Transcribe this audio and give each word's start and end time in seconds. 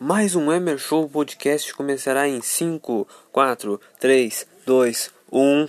Mais 0.00 0.36
um 0.36 0.52
Emer 0.52 0.78
Show 0.78 1.08
Podcast 1.08 1.74
começará 1.74 2.28
em 2.28 2.40
5, 2.40 3.08
4, 3.32 3.80
3, 3.98 4.46
2, 4.64 5.10
1. 5.32 5.68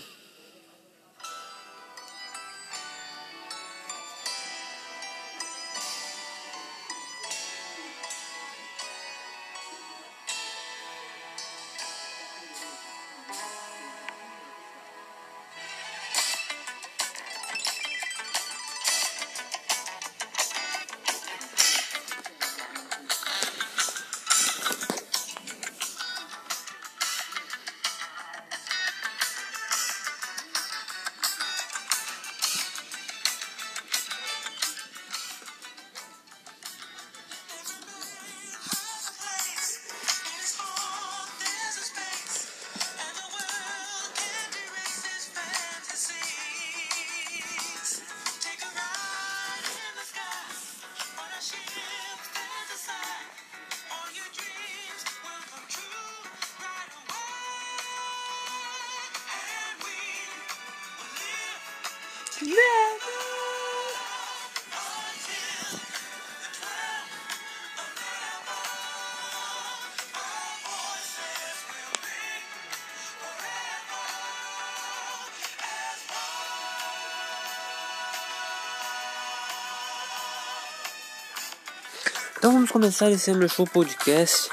Vamos 82.60 82.72
começar 82.72 83.10
esse 83.10 83.34
meu 83.34 83.48
show 83.48 83.66
podcast 83.66 84.50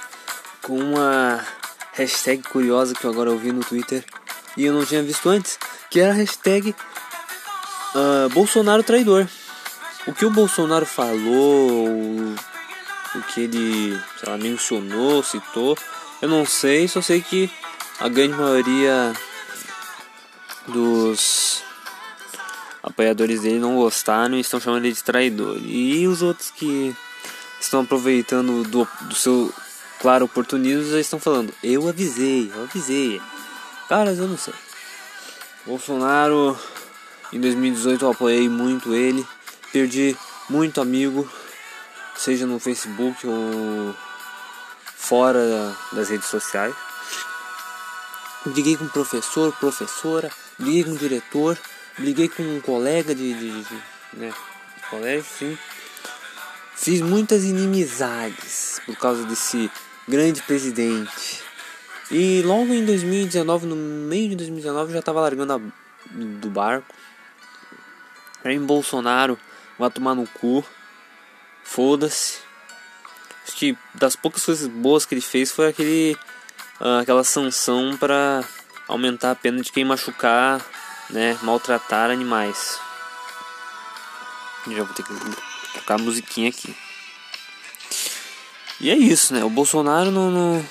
com 0.62 0.78
uma 0.78 1.44
hashtag 1.92 2.40
curiosa 2.40 2.94
que 2.94 3.04
eu 3.04 3.10
agora 3.10 3.32
ouvi 3.32 3.50
no 3.50 3.64
Twitter 3.64 4.04
e 4.56 4.64
eu 4.64 4.72
não 4.72 4.86
tinha 4.86 5.02
visto 5.02 5.28
antes, 5.28 5.58
que 5.90 5.98
era 5.98 6.12
a 6.12 6.14
hashtag 6.14 6.70
uh, 6.70 8.28
Bolsonaro 8.32 8.84
traidor. 8.84 9.26
O 10.06 10.12
que 10.12 10.24
o 10.24 10.30
Bolsonaro 10.30 10.86
falou, 10.86 11.88
o 11.88 13.22
que 13.34 13.40
ele 13.40 14.00
lá, 14.24 14.38
mencionou, 14.38 15.24
citou, 15.24 15.76
eu 16.22 16.28
não 16.28 16.46
sei, 16.46 16.86
só 16.86 17.02
sei 17.02 17.20
que 17.20 17.50
a 17.98 18.08
grande 18.08 18.34
maioria 18.34 19.12
dos 20.68 21.60
apoiadores 22.84 23.40
dele 23.40 23.58
não 23.58 23.74
gostaram 23.74 24.36
e 24.36 24.42
estão 24.42 24.60
chamando 24.60 24.84
ele 24.84 24.94
de 24.94 25.02
traidor. 25.02 25.58
E 25.64 26.06
os 26.06 26.22
outros 26.22 26.52
que 26.52 26.94
estão 27.60 27.80
aproveitando 27.80 28.62
do, 28.64 28.88
do 29.02 29.14
seu 29.14 29.52
claro 30.00 30.26
oportunismo 30.26 30.90
já 30.90 31.00
estão 31.00 31.18
falando, 31.18 31.52
eu 31.62 31.88
avisei, 31.88 32.50
eu 32.54 32.64
avisei. 32.64 33.20
Caras, 33.88 34.18
eu 34.18 34.28
não 34.28 34.36
sei. 34.36 34.54
Bolsonaro, 35.64 36.58
em 37.32 37.40
2018 37.40 38.04
eu 38.04 38.10
apoiei 38.10 38.48
muito 38.48 38.94
ele, 38.94 39.26
perdi 39.72 40.16
muito 40.48 40.80
amigo, 40.80 41.28
seja 42.16 42.46
no 42.46 42.58
Facebook 42.58 43.26
ou 43.26 43.94
fora 44.96 45.76
das 45.92 46.08
redes 46.08 46.26
sociais. 46.26 46.74
Liguei 48.46 48.76
com 48.76 48.86
professor, 48.88 49.52
professora, 49.54 50.30
liguei 50.58 50.84
com 50.84 50.94
diretor, 50.94 51.58
liguei 51.98 52.28
com 52.28 52.42
um 52.42 52.60
colega 52.60 53.14
de, 53.14 53.34
de, 53.34 53.64
de 53.64 53.82
né, 54.12 54.32
colégio, 54.88 55.26
sim. 55.38 55.58
Fiz 56.76 57.00
muitas 57.00 57.44
inimizades 57.44 58.80
por 58.84 58.94
causa 58.96 59.24
desse 59.24 59.70
grande 60.06 60.42
presidente. 60.42 61.42
E 62.10 62.42
logo 62.42 62.72
em 62.72 62.84
2019, 62.84 63.66
no 63.66 63.74
meio 63.74 64.28
de 64.28 64.36
2019, 64.36 64.92
já 64.92 65.00
estava 65.00 65.20
largando 65.20 65.54
a, 65.54 65.60
do 66.10 66.48
barco. 66.50 66.94
Em 68.44 68.60
Bolsonaro 68.60 69.38
vai 69.78 69.90
tomar 69.90 70.14
no 70.14 70.26
cu. 70.28 70.64
Foda-se. 71.64 72.38
Acho 73.44 73.56
que 73.56 73.76
das 73.94 74.14
poucas 74.14 74.44
coisas 74.44 74.68
boas 74.68 75.04
que 75.04 75.14
ele 75.14 75.20
fez 75.20 75.50
foi 75.50 75.68
aquele 75.68 76.16
uh, 76.80 77.00
aquela 77.00 77.24
sanção 77.24 77.96
para 77.96 78.44
aumentar 78.86 79.32
a 79.32 79.34
pena 79.34 79.60
de 79.62 79.72
quem 79.72 79.84
machucar, 79.84 80.64
né, 81.10 81.38
maltratar 81.42 82.10
animais. 82.10 82.78
Já 84.68 84.82
vou 84.82 84.94
ter 84.94 85.02
que 85.02 85.12
tocar 85.86 85.94
a 85.94 85.98
musiquinha 85.98 86.48
aqui. 86.48 86.74
E 88.80 88.90
é 88.90 88.96
isso, 88.96 89.32
né? 89.32 89.44
O 89.44 89.48
Bolsonaro 89.48 90.10
não, 90.10 90.30
não, 90.30 90.68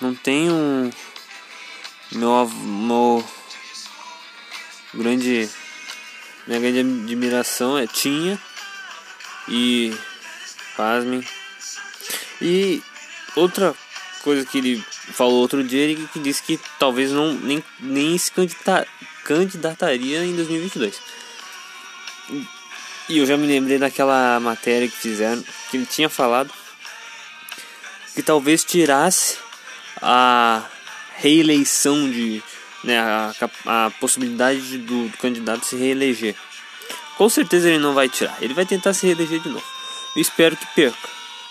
não 0.00 0.14
tem 0.14 0.50
um. 0.50 0.90
Meu, 2.10 2.48
meu 2.48 3.24
grande. 4.92 5.48
Minha 6.46 6.58
grande 6.58 6.80
admiração 6.80 7.78
é 7.78 7.86
tinha. 7.86 8.38
E. 9.48 9.96
Pasmem. 10.76 11.26
E 12.40 12.82
outra 13.36 13.74
coisa 14.22 14.44
que 14.44 14.58
ele 14.58 14.84
falou 15.12 15.40
outro 15.40 15.62
dia, 15.62 15.80
ele 15.80 16.08
que 16.12 16.18
disse 16.18 16.42
que 16.42 16.58
talvez 16.78 17.12
não 17.12 17.32
nem, 17.34 17.62
nem 17.78 18.18
se 18.18 18.32
candidataria 19.24 20.24
em 20.24 20.34
2022. 20.34 21.00
E 23.08 23.18
eu 23.18 23.26
já 23.26 23.36
me 23.36 23.46
lembrei 23.46 23.78
daquela 23.78 24.38
matéria 24.40 24.88
que 24.88 24.96
fizeram, 24.96 25.42
que 25.70 25.76
ele 25.76 25.86
tinha 25.86 26.08
falado 26.08 26.52
que 28.14 28.22
talvez 28.22 28.64
tirasse 28.64 29.38
a 30.00 30.64
reeleição 31.16 32.10
de 32.10 32.42
né, 32.84 32.98
a, 32.98 33.34
a 33.66 33.90
possibilidade 34.00 34.78
do, 34.78 35.08
do, 35.08 35.18
candidato 35.18 35.64
se 35.64 35.76
reeleger. 35.76 36.34
Com 37.16 37.28
certeza 37.28 37.68
ele 37.68 37.78
não 37.78 37.94
vai 37.94 38.08
tirar, 38.08 38.36
ele 38.40 38.54
vai 38.54 38.66
tentar 38.66 38.92
se 38.94 39.06
reeleger 39.06 39.40
de 39.40 39.48
novo. 39.48 39.64
Eu 40.14 40.22
espero 40.22 40.56
que 40.56 40.66
perca 40.74 41.08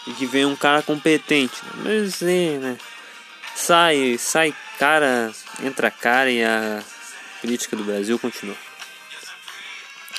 e 0.08 0.12
que 0.14 0.26
venha 0.26 0.48
um 0.48 0.56
cara 0.56 0.82
competente. 0.82 1.56
Né? 1.64 1.72
Mas 1.84 2.22
é, 2.22 2.58
né? 2.58 2.78
Sai, 3.56 4.18
sai 4.18 4.54
cara, 4.78 5.32
entra 5.64 5.92
cara 5.92 6.30
e 6.30 6.44
a 6.44 6.84
política 7.42 7.76
do 7.76 7.84
Brasil 7.84 8.18
continua. 8.20 8.56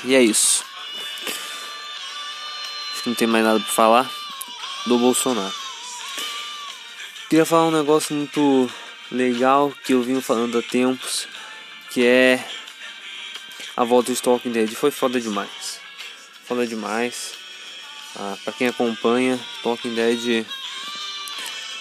E 0.04 0.15
é 0.15 0.21
isso 0.21 0.72
que 3.03 3.09
não 3.09 3.17
tem 3.17 3.27
mais 3.27 3.45
nada 3.45 3.59
para 3.59 3.69
falar 3.69 4.11
do 4.87 4.99
Bolsonaro. 4.99 5.55
Queria 7.29 7.45
falar 7.45 7.69
um 7.69 7.71
negócio 7.71 8.15
muito 8.15 8.71
legal 9.11 9.73
que 9.85 9.93
eu 9.93 10.03
vim 10.03 10.21
falando 10.21 10.59
há 10.59 10.63
tempos, 10.63 11.27
que 11.91 12.07
é 12.07 12.45
a 13.77 13.85
volta 13.85 14.13
do 14.13 14.21
Talking 14.21 14.53
Dead. 14.53 14.71
Foi 14.75 14.91
foda 14.91 15.21
demais. 15.21 15.81
Foda 16.45 16.67
demais. 16.67 17.35
Ah, 18.17 18.37
para 18.45 18.53
quem 18.53 18.69
acompanha, 18.69 19.41
Talking 19.63 19.95
Dead 19.95 20.47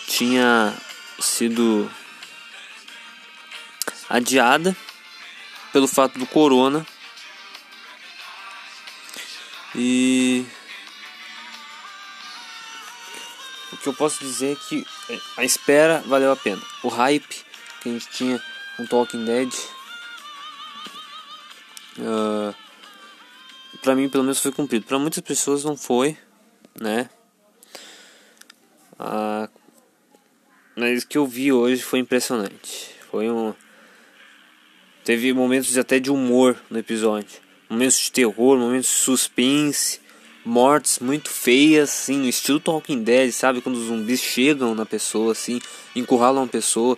tinha 0.08 0.74
sido 1.20 1.92
adiada 4.10 4.76
pelo 5.72 5.88
fato 5.88 6.18
do 6.18 6.26
corona. 6.26 6.86
E 9.76 10.46
que 13.82 13.90
eu 13.90 13.94
posso 13.94 14.24
dizer 14.24 14.54
é 14.54 14.56
que 14.56 14.86
a 15.38 15.44
espera 15.44 16.04
valeu 16.06 16.32
a 16.32 16.36
pena. 16.36 16.62
O 16.84 16.88
hype 16.88 17.46
que 17.82 17.90
a 17.90 17.92
gente 17.92 18.10
tinha 18.10 18.42
com 18.78 18.86
Talking 18.86 19.26
Dead, 19.26 19.54
uh, 22.00 22.56
pra 23.82 23.96
mim 23.96 24.10
pelo 24.10 24.24
menos 24.24 24.40
foi 24.40 24.52
cumprido. 24.52 24.86
Para 24.86 25.00
muitas 25.00 25.22
pessoas 25.22 25.64
não 25.64 25.76
foi, 25.76 26.18
né? 26.80 27.10
Uh, 29.00 29.50
mas 30.76 31.04
o 31.04 31.08
que 31.08 31.18
eu 31.18 31.26
vi 31.26 31.52
hoje 31.52 31.82
foi 31.82 32.00
impressionante. 32.00 32.96
Foi 33.10 33.30
um. 33.30 33.54
Teve 35.04 35.34
momentos 35.34 35.78
até 35.78 36.00
de 36.00 36.12
humor 36.12 36.58
no 36.70 36.78
episódio. 36.78 37.42
Momentos 37.70 37.98
de 37.98 38.12
terror, 38.12 38.58
momentos 38.58 38.90
de 38.90 38.96
suspense. 38.96 40.01
Mortes 40.44 41.00
muito 41.00 41.30
feias, 41.30 41.90
assim, 41.90 42.18
no 42.18 42.30
estilo 42.30 42.60
Talking 42.60 43.04
Dead, 43.04 43.32
sabe? 43.32 43.62
Quando 43.62 43.76
os 43.76 43.88
zumbis 43.88 44.22
chegam 44.22 44.74
na 44.74 44.86
pessoa, 44.86 45.32
assim, 45.32 45.62
encurralam 45.96 46.44
a 46.44 46.48
pessoa, 46.48 46.98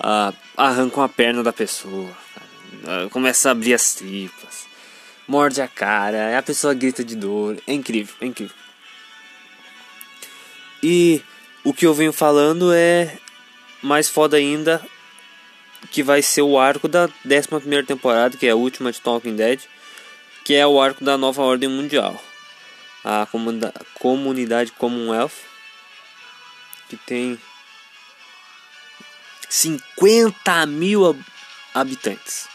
uh, 0.00 0.34
arrancam 0.56 1.02
a 1.02 1.08
perna 1.08 1.42
da 1.42 1.52
pessoa, 1.52 2.10
uh, 2.10 3.10
começa 3.10 3.48
a 3.48 3.52
abrir 3.52 3.74
as 3.74 3.94
tripas, 3.94 4.66
morde 5.26 5.60
a 5.60 5.68
cara, 5.68 6.38
a 6.38 6.42
pessoa 6.42 6.74
grita 6.74 7.02
de 7.02 7.16
dor. 7.16 7.56
É 7.66 7.72
incrível, 7.72 8.14
é 8.20 8.26
incrível. 8.26 8.56
E 10.82 11.22
o 11.64 11.72
que 11.72 11.86
eu 11.86 11.94
venho 11.94 12.12
falando 12.12 12.72
é 12.72 13.16
mais 13.82 14.08
foda 14.08 14.36
ainda 14.36 14.82
que 15.90 16.02
vai 16.02 16.22
ser 16.22 16.42
o 16.42 16.58
arco 16.58 16.88
da 16.88 17.08
11 17.24 17.82
temporada, 17.84 18.36
que 18.36 18.46
é 18.46 18.50
a 18.50 18.56
última 18.56 18.90
de 18.92 19.00
Talking 19.00 19.36
Dead, 19.36 19.60
que 20.44 20.54
é 20.54 20.66
o 20.66 20.80
arco 20.80 21.04
da 21.04 21.16
nova 21.16 21.42
ordem 21.42 21.68
mundial. 21.68 22.22
A 23.10 23.26
comunidade 23.94 24.70
Commonwealth, 24.72 25.32
que 26.90 26.96
tem 26.98 27.40
50 29.48 30.66
mil 30.66 31.18
habitantes. 31.72 32.46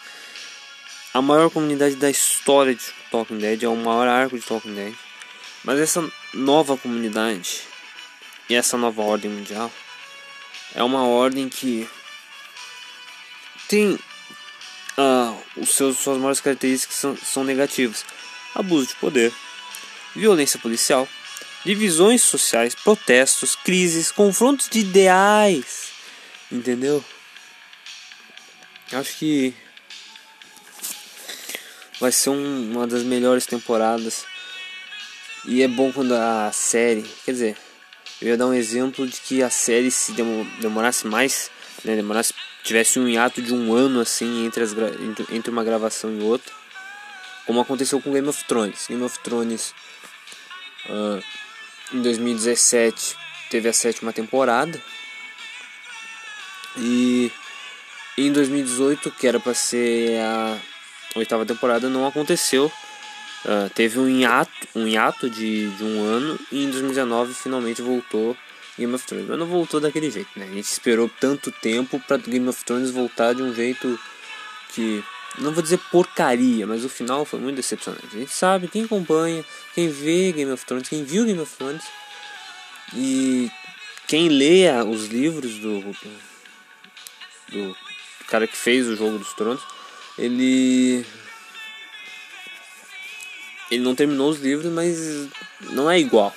A 1.12 1.24
maior 1.24 1.50
comunidade 1.50 1.96
da 1.96 2.08
história 2.08 2.76
de 2.76 2.84
Talking 3.10 3.40
Dead, 3.40 3.64
é 3.64 3.68
o 3.68 3.76
maior 3.76 4.08
arco 4.08 4.38
de 4.38 4.46
Talking 4.46 4.76
Dead. 4.76 4.94
Mas 5.64 5.80
essa 5.80 6.08
nova 6.36 6.78
comunidade 6.78 7.62
e 8.48 8.54
essa 8.54 8.78
nova 8.78 9.02
ordem 9.02 9.32
mundial 9.32 9.72
é 10.76 10.84
uma 10.84 11.08
ordem 11.08 11.50
que 11.50 11.90
tem 13.68 13.94
uh, 13.94 15.44
os 15.58 15.70
seus, 15.70 15.98
suas 15.98 16.18
maiores 16.18 16.42
características 16.42 16.96
são, 16.96 17.18
são 17.18 17.44
negativas: 17.44 18.06
abuso 18.54 18.88
de 18.88 18.96
poder, 18.96 19.34
violência 20.16 20.60
policial, 20.60 21.08
divisões 21.66 22.22
sociais, 22.22 22.76
protestos, 22.76 23.56
crises, 23.56 24.12
confrontos 24.12 24.70
de 24.70 24.80
ideais. 24.80 25.92
Entendeu? 26.52 27.04
Acho 28.92 29.18
que 29.18 29.54
vai 32.00 32.12
ser 32.12 32.30
um, 32.30 32.72
uma 32.72 32.86
das 32.86 33.04
melhores 33.04 33.46
temporadas. 33.46 34.26
E 35.46 35.62
é 35.62 35.68
bom 35.68 35.92
quando 35.92 36.14
a 36.14 36.52
série, 36.52 37.04
quer 37.26 37.32
dizer, 37.32 37.58
eu 38.22 38.30
ia 38.30 38.38
dar 38.38 38.48
um 38.48 38.54
exemplo 38.54 39.08
de 39.08 39.20
que 39.20 39.42
a 39.42 39.50
série 39.50 39.92
se 39.92 40.14
demorasse 40.62 41.08
mais, 41.08 41.50
né, 41.84 41.96
demorasse 41.96 42.34
tivesse 42.64 42.98
um 42.98 43.08
hiato 43.08 43.42
de 43.42 43.54
um 43.54 43.74
ano 43.74 44.00
assim 44.00 44.46
entre, 44.46 44.64
as, 44.64 44.72
entre 45.30 45.52
uma 45.52 45.64
gravação 45.64 46.18
e 46.18 46.24
outra, 46.24 46.54
como 47.46 47.60
aconteceu 47.60 48.02
com 48.02 48.14
Game 48.14 48.28
of 48.28 48.44
Thrones. 48.46 48.88
Game 48.88 49.04
of 49.04 49.20
Thrones 49.20 49.74
uh, 50.90 51.24
em 51.94 52.02
2017 52.02 53.16
teve 53.50 53.70
a 53.70 53.74
sétima 53.74 54.12
temporada 54.12 54.82
e 56.78 57.32
em 58.18 58.32
2018 58.32 59.12
que 59.12 59.28
era 59.28 59.40
para 59.40 59.54
ser 59.54 60.20
a 60.20 60.58
oitava 61.16 61.46
temporada 61.46 61.90
não 61.90 62.08
aconteceu. 62.08 62.72
Uh, 63.46 63.70
teve 63.72 64.00
um 64.00 64.08
hiato, 64.08 64.52
um 64.74 64.88
hiato 64.88 65.30
de, 65.30 65.70
de 65.72 65.84
um 65.84 66.02
ano 66.02 66.40
e 66.52 66.64
em 66.64 66.70
2019 66.70 67.34
finalmente 67.34 67.82
voltou 67.82 68.38
Game 68.78 68.94
of 68.94 69.06
Thrones. 69.06 69.28
Mas 69.28 69.38
não 69.38 69.46
voltou 69.46 69.80
daquele 69.80 70.10
jeito, 70.10 70.30
né? 70.36 70.46
A 70.46 70.54
gente 70.54 70.66
esperou 70.66 71.10
tanto 71.20 71.52
tempo 71.52 72.00
para 72.00 72.18
Game 72.18 72.48
of 72.48 72.64
Thrones 72.64 72.92
voltar 72.92 73.34
de 73.34 73.42
um 73.42 73.54
jeito 73.54 74.00
que. 74.70 75.04
Não 75.40 75.52
vou 75.52 75.64
dizer 75.64 75.80
porcaria, 75.92 76.68
mas 76.68 76.86
o 76.86 76.90
final 76.90 77.26
foi 77.26 77.40
muito 77.40 77.56
decepcionante. 77.56 78.06
A 78.06 78.20
gente 78.20 78.32
sabe, 78.32 78.68
quem 78.68 78.84
acompanha, 78.86 79.44
quem 79.74 79.90
vê 79.90 80.32
Game 80.32 80.52
of 80.52 80.64
Thrones, 80.66 80.88
quem 80.88 81.04
viu 81.04 81.26
Game 81.26 81.40
of 81.40 81.56
Thrones 81.56 81.84
e 82.94 83.52
quem 84.08 84.30
lê 84.30 84.70
os 84.88 85.08
livros 85.08 85.58
do, 85.58 85.82
do 87.50 87.78
cara 88.28 88.46
que 88.48 88.56
fez 88.56 88.88
o 88.88 88.96
Jogo 88.96 89.18
dos 89.18 89.34
Tronos, 89.34 89.62
ele 90.18 91.06
ele 93.72 93.84
não 93.84 93.96
terminou 93.96 94.30
os 94.30 94.40
livros, 94.40 94.72
mas 94.72 95.30
não 95.72 95.90
é 95.90 96.00
igual. 96.00 96.36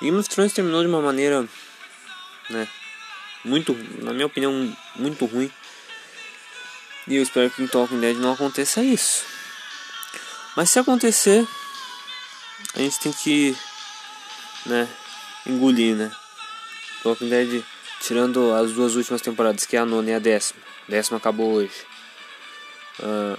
Game 0.00 0.16
of 0.18 0.28
Thrones 0.28 0.52
terminou 0.52 0.80
de 0.80 0.88
uma 0.88 1.00
maneira, 1.00 1.46
né, 2.48 2.66
muito, 3.44 3.76
na 4.02 4.12
minha 4.12 4.26
opinião, 4.26 4.76
muito 4.96 5.24
ruim. 5.26 5.50
E 7.10 7.16
eu 7.16 7.24
espero 7.24 7.50
que 7.50 7.60
em 7.60 7.66
Talking 7.66 7.98
Dead 7.98 8.16
não 8.16 8.34
aconteça 8.34 8.84
isso. 8.84 9.24
Mas 10.56 10.70
se 10.70 10.78
acontecer, 10.78 11.44
a 12.72 12.78
gente 12.78 13.00
tem 13.00 13.12
que, 13.12 13.56
né, 14.64 14.88
engolir, 15.44 15.96
né. 15.96 16.12
Talking 17.02 17.28
Dead, 17.28 17.64
tirando 18.00 18.54
as 18.54 18.70
duas 18.70 18.94
últimas 18.94 19.20
temporadas, 19.20 19.66
que 19.66 19.76
é 19.76 19.80
a 19.80 19.84
nona 19.84 20.10
e 20.10 20.14
a 20.14 20.20
décima. 20.20 20.60
A 20.86 20.90
décima 20.92 21.18
acabou 21.18 21.52
hoje. 21.52 21.74
Uh, 23.00 23.36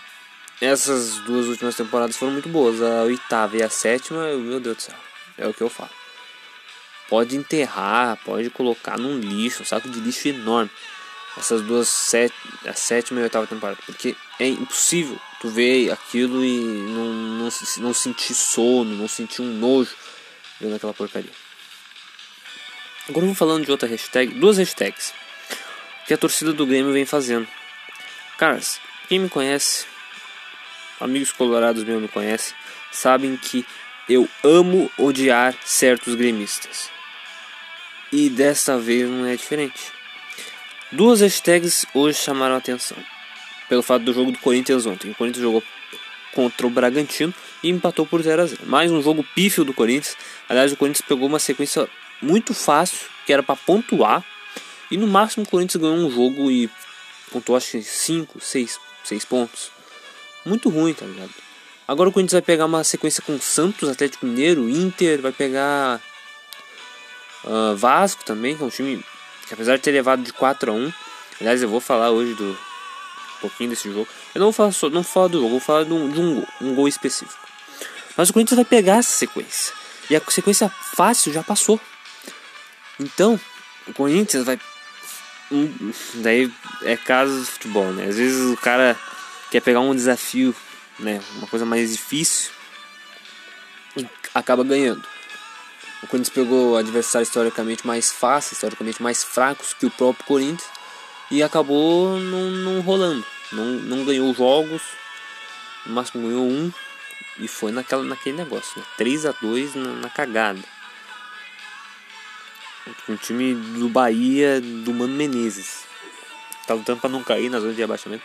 essas 0.60 1.20
duas 1.20 1.48
últimas 1.48 1.74
temporadas 1.74 2.18
foram 2.18 2.34
muito 2.34 2.50
boas. 2.50 2.82
A 2.82 3.04
oitava 3.04 3.56
e 3.56 3.64
a 3.64 3.70
sétima, 3.70 4.34
meu 4.36 4.60
Deus 4.60 4.76
do 4.76 4.82
céu, 4.82 4.96
é 5.38 5.48
o 5.48 5.54
que 5.54 5.62
eu 5.62 5.70
falo. 5.70 5.92
Pode 7.08 7.38
enterrar, 7.38 8.20
pode 8.26 8.50
colocar 8.50 8.98
num 8.98 9.18
lixo, 9.18 9.64
um 9.64 9.66
saco 9.66 9.88
de 9.88 10.02
lixo 10.02 10.28
enorme. 10.28 10.70
Essas 11.38 11.62
duas, 11.62 11.88
set, 11.88 12.33
a 12.66 12.74
sétima 12.74 13.19
e 13.19 13.24
a 13.24 13.25
oitava 13.25 13.48
temporada. 13.48 13.80
Porque 13.86 14.16
é 14.39 14.48
impossível 14.48 15.19
tu 15.39 15.50
ver 15.50 15.92
aquilo 15.92 16.44
e 16.44 16.60
não, 16.60 17.13
não, 17.13 17.50
não 17.78 17.94
sentir 17.94 18.33
sono, 18.33 18.95
não 18.95 19.07
sentir 19.07 19.42
um 19.42 19.54
nojo 19.54 19.95
vendo 20.60 20.75
aquela 20.75 20.94
porcaria. 20.94 21.31
Agora 23.10 23.25
vamos 23.25 23.38
falando 23.38 23.66
de 23.66 23.72
outra 23.72 23.88
hashtag, 23.88 24.33
duas 24.36 24.57
hashtags 24.57 25.13
que 26.06 26.13
a 26.13 26.18
torcida 26.18 26.54
do 26.54 26.66
Grêmio 26.66 26.94
vem 26.94 27.06
fazendo. 27.06 27.48
Caras, 28.38 28.80
quem 29.07 29.19
me 29.19 29.30
conhece, 29.30 29.86
amigos 31.00 31.31
colorados 31.31 31.84
mesmo 31.84 32.01
me 32.01 32.07
conhecem, 32.07 32.56
sabem 32.92 33.38
que 33.38 33.66
eu 34.10 34.27
amo 34.44 34.92
odiar 34.98 35.56
certos 35.63 36.16
gremistas. 36.16 36.89
E 38.12 38.30
desta 38.30 38.77
vez 38.77 39.10
não 39.10 39.25
é 39.25 39.36
diferente. 39.36 39.92
Duas 40.92 41.22
hashtags 41.22 41.86
hoje 41.94 42.18
chamaram 42.18 42.56
a 42.56 42.58
atenção. 42.58 42.98
Pelo 43.70 43.82
fato 43.82 44.04
do 44.04 44.14
jogo 44.14 44.32
do 44.32 44.38
Corinthians 44.40 44.86
ontem. 44.86 45.12
O 45.12 45.16
Corinthians 45.16 45.42
jogou 45.42 45.64
contra 46.34 46.68
o 46.68 46.70
Bragantino 46.70 47.34
e 47.64 47.70
empatou 47.70 48.06
por 48.06 48.22
0 48.22 48.42
a 48.42 48.46
0 48.46 48.66
Mais 48.66 48.92
um 48.92 49.02
jogo 49.02 49.26
pífio 49.34 49.64
do 49.64 49.74
Corinthians. 49.74 50.18
Aliás, 50.50 50.74
o 50.74 50.76
Corinthians 50.76 51.08
pegou 51.08 51.30
uma 51.30 51.40
sequência 51.40 51.88
muito 52.22 52.54
fácil, 52.54 53.08
que 53.26 53.32
era 53.32 53.42
para 53.42 53.56
pontuar. 53.56 54.22
E 54.89 54.98
no 54.98 55.08
máximo 55.08 55.46
o 55.46 55.50
Corinthians 55.50 55.82
ganhou 55.82 55.96
um 55.96 56.12
jogo 56.12 56.51
e 56.51 56.70
pontuou 57.32 57.56
acho 57.56 57.72
que 57.72 57.84
5, 57.84 58.42
6, 58.42 58.80
6 59.06 59.25
pontos. 59.25 59.72
Muito 60.46 60.70
ruim, 60.70 60.94
tá 60.94 61.06
ligado? 61.06 61.32
Agora 61.88 62.10
o 62.10 62.12
Corinthians 62.12 62.34
vai 62.34 62.42
pegar 62.42 62.65
uma 62.65 62.84
sequência 62.84 63.24
com 63.24 63.39
Santos, 63.39 63.88
Atlético 63.88 64.25
Mineiro, 64.25 64.70
Inter, 64.70 65.22
vai 65.22 65.32
pegar 65.32 66.01
Uh, 67.44 67.75
Vasco 67.75 68.24
também, 68.24 68.56
que 68.56 68.62
é 68.62 68.65
um 68.65 68.70
time 68.70 69.04
que 69.51 69.55
apesar 69.55 69.75
de 69.75 69.81
ter 69.81 69.91
levado 69.91 70.24
de 70.24 70.31
4 70.31 70.72
a 70.72 70.74
1 70.74 70.93
aliás 71.41 71.62
eu 71.62 71.67
vou 71.67 71.81
falar 71.81 72.10
hoje 72.10 72.34
do 72.36 72.51
um 72.51 73.41
pouquinho 73.41 73.72
desse 73.72 73.91
jogo. 73.91 74.08
Eu 74.34 74.39
não 74.39 74.46
vou 74.48 74.53
falar, 74.53 74.72
só, 74.72 74.88
não 74.88 75.01
vou 75.01 75.12
falar 75.12 75.27
do 75.27 75.39
jogo, 75.39 75.50
vou 75.50 75.60
falar 75.60 75.84
de 75.84 75.91
um, 75.91 76.10
de 76.10 76.20
um, 76.20 76.36
gol, 76.36 76.48
um 76.62 76.75
gol 76.75 76.88
específico. 76.88 77.48
Mas 78.15 78.29
o 78.29 78.34
Corinthians 78.34 78.55
vai 78.55 78.65
pegar 78.65 78.98
essa 78.98 79.10
sequência. 79.10 79.74
E 80.10 80.15
a 80.15 80.22
sequência 80.29 80.70
fácil 80.70 81.34
já 81.34 81.41
passou. 81.41 81.81
Então, 83.00 83.39
o 83.88 83.93
Corinthians 83.93 84.46
vai. 84.46 84.60
Daí 86.15 86.53
é 86.84 86.96
caso 86.96 87.39
do 87.39 87.46
futebol, 87.46 87.91
né? 87.91 88.05
Às 88.05 88.17
vezes 88.17 88.53
o 88.53 88.58
cara 88.58 88.96
quer 89.50 89.60
pegar 89.60 89.79
um 89.79 89.96
desafio, 89.96 90.55
né? 91.00 91.20
Uma 91.38 91.48
coisa 91.48 91.65
mais 91.65 91.91
difícil 91.91 92.51
e 93.98 94.08
acaba 94.36 94.63
ganhando. 94.63 95.03
O 96.03 96.08
Corinthians 96.08 96.34
pegou 96.34 96.77
adversários 96.77 97.29
historicamente 97.29 97.86
mais 97.86 98.12
fáceis, 98.12 98.53
historicamente 98.53 99.01
mais 99.01 99.24
fracos 99.24 99.74
que 99.74 99.86
o 99.86 99.91
próprio 99.91 100.25
Corinthians 100.25 100.70
e 101.29 101.41
acabou 101.41 102.20
não, 102.20 102.50
não 102.50 102.81
rolando. 102.81 103.25
Não, 103.51 103.65
não 103.65 104.05
ganhou 104.05 104.34
jogos, 104.34 104.81
no 105.86 105.93
máximo 105.93 106.27
ganhou 106.27 106.46
um 106.46 106.72
e 107.39 107.48
foi 107.48 107.72
naquela, 107.72 108.03
naquele 108.03 108.38
negócio, 108.38 108.79
né? 108.79 108.86
3 108.98 109.25
a 109.25 109.31
2 109.31 109.75
na, 109.75 109.93
na 109.93 110.10
cagada. 110.10 110.60
O 113.08 113.15
time 113.15 113.53
do 113.53 113.88
Bahia 113.88 114.60
do 114.60 114.93
Mano 114.93 115.13
Menezes. 115.13 115.86
Tá 116.65 116.74
lutando 116.74 117.00
para 117.00 117.10
não 117.10 117.24
cair 117.24 117.50
na 117.50 117.60
zona 117.60 117.74
de 117.74 117.84
abaixamento. 117.84 118.24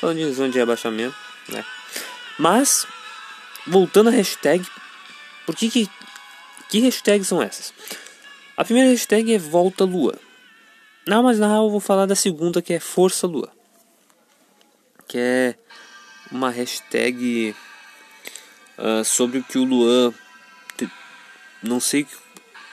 Falando 0.00 0.32
zona 0.32 0.48
de 0.48 0.60
abaixamento, 0.60 1.16
né? 1.48 1.64
Mas, 2.38 2.86
voltando 3.66 4.08
à 4.08 4.12
hashtag, 4.12 4.66
por 5.44 5.54
que, 5.54 5.70
que 5.70 5.90
que 6.68 6.80
hashtags 6.80 7.28
são 7.28 7.42
essas? 7.42 7.72
A 8.56 8.64
primeira 8.64 8.90
hashtag 8.90 9.34
é 9.34 9.38
Volta 9.38 9.84
Lua. 9.84 10.18
Não, 11.06 11.22
mas 11.22 11.38
na 11.38 11.46
real 11.46 11.64
eu 11.64 11.70
vou 11.70 11.80
falar 11.80 12.06
da 12.06 12.16
segunda 12.16 12.62
que 12.62 12.74
é 12.74 12.80
Força 12.80 13.26
Lua. 13.26 13.50
Que 15.06 15.18
é 15.18 15.54
uma 16.32 16.50
hashtag 16.50 17.54
uh, 18.78 19.04
sobre 19.04 19.38
o 19.38 19.44
que 19.44 19.58
o 19.58 19.64
Luan 19.64 20.12
não 21.62 21.80
sei 21.80 22.06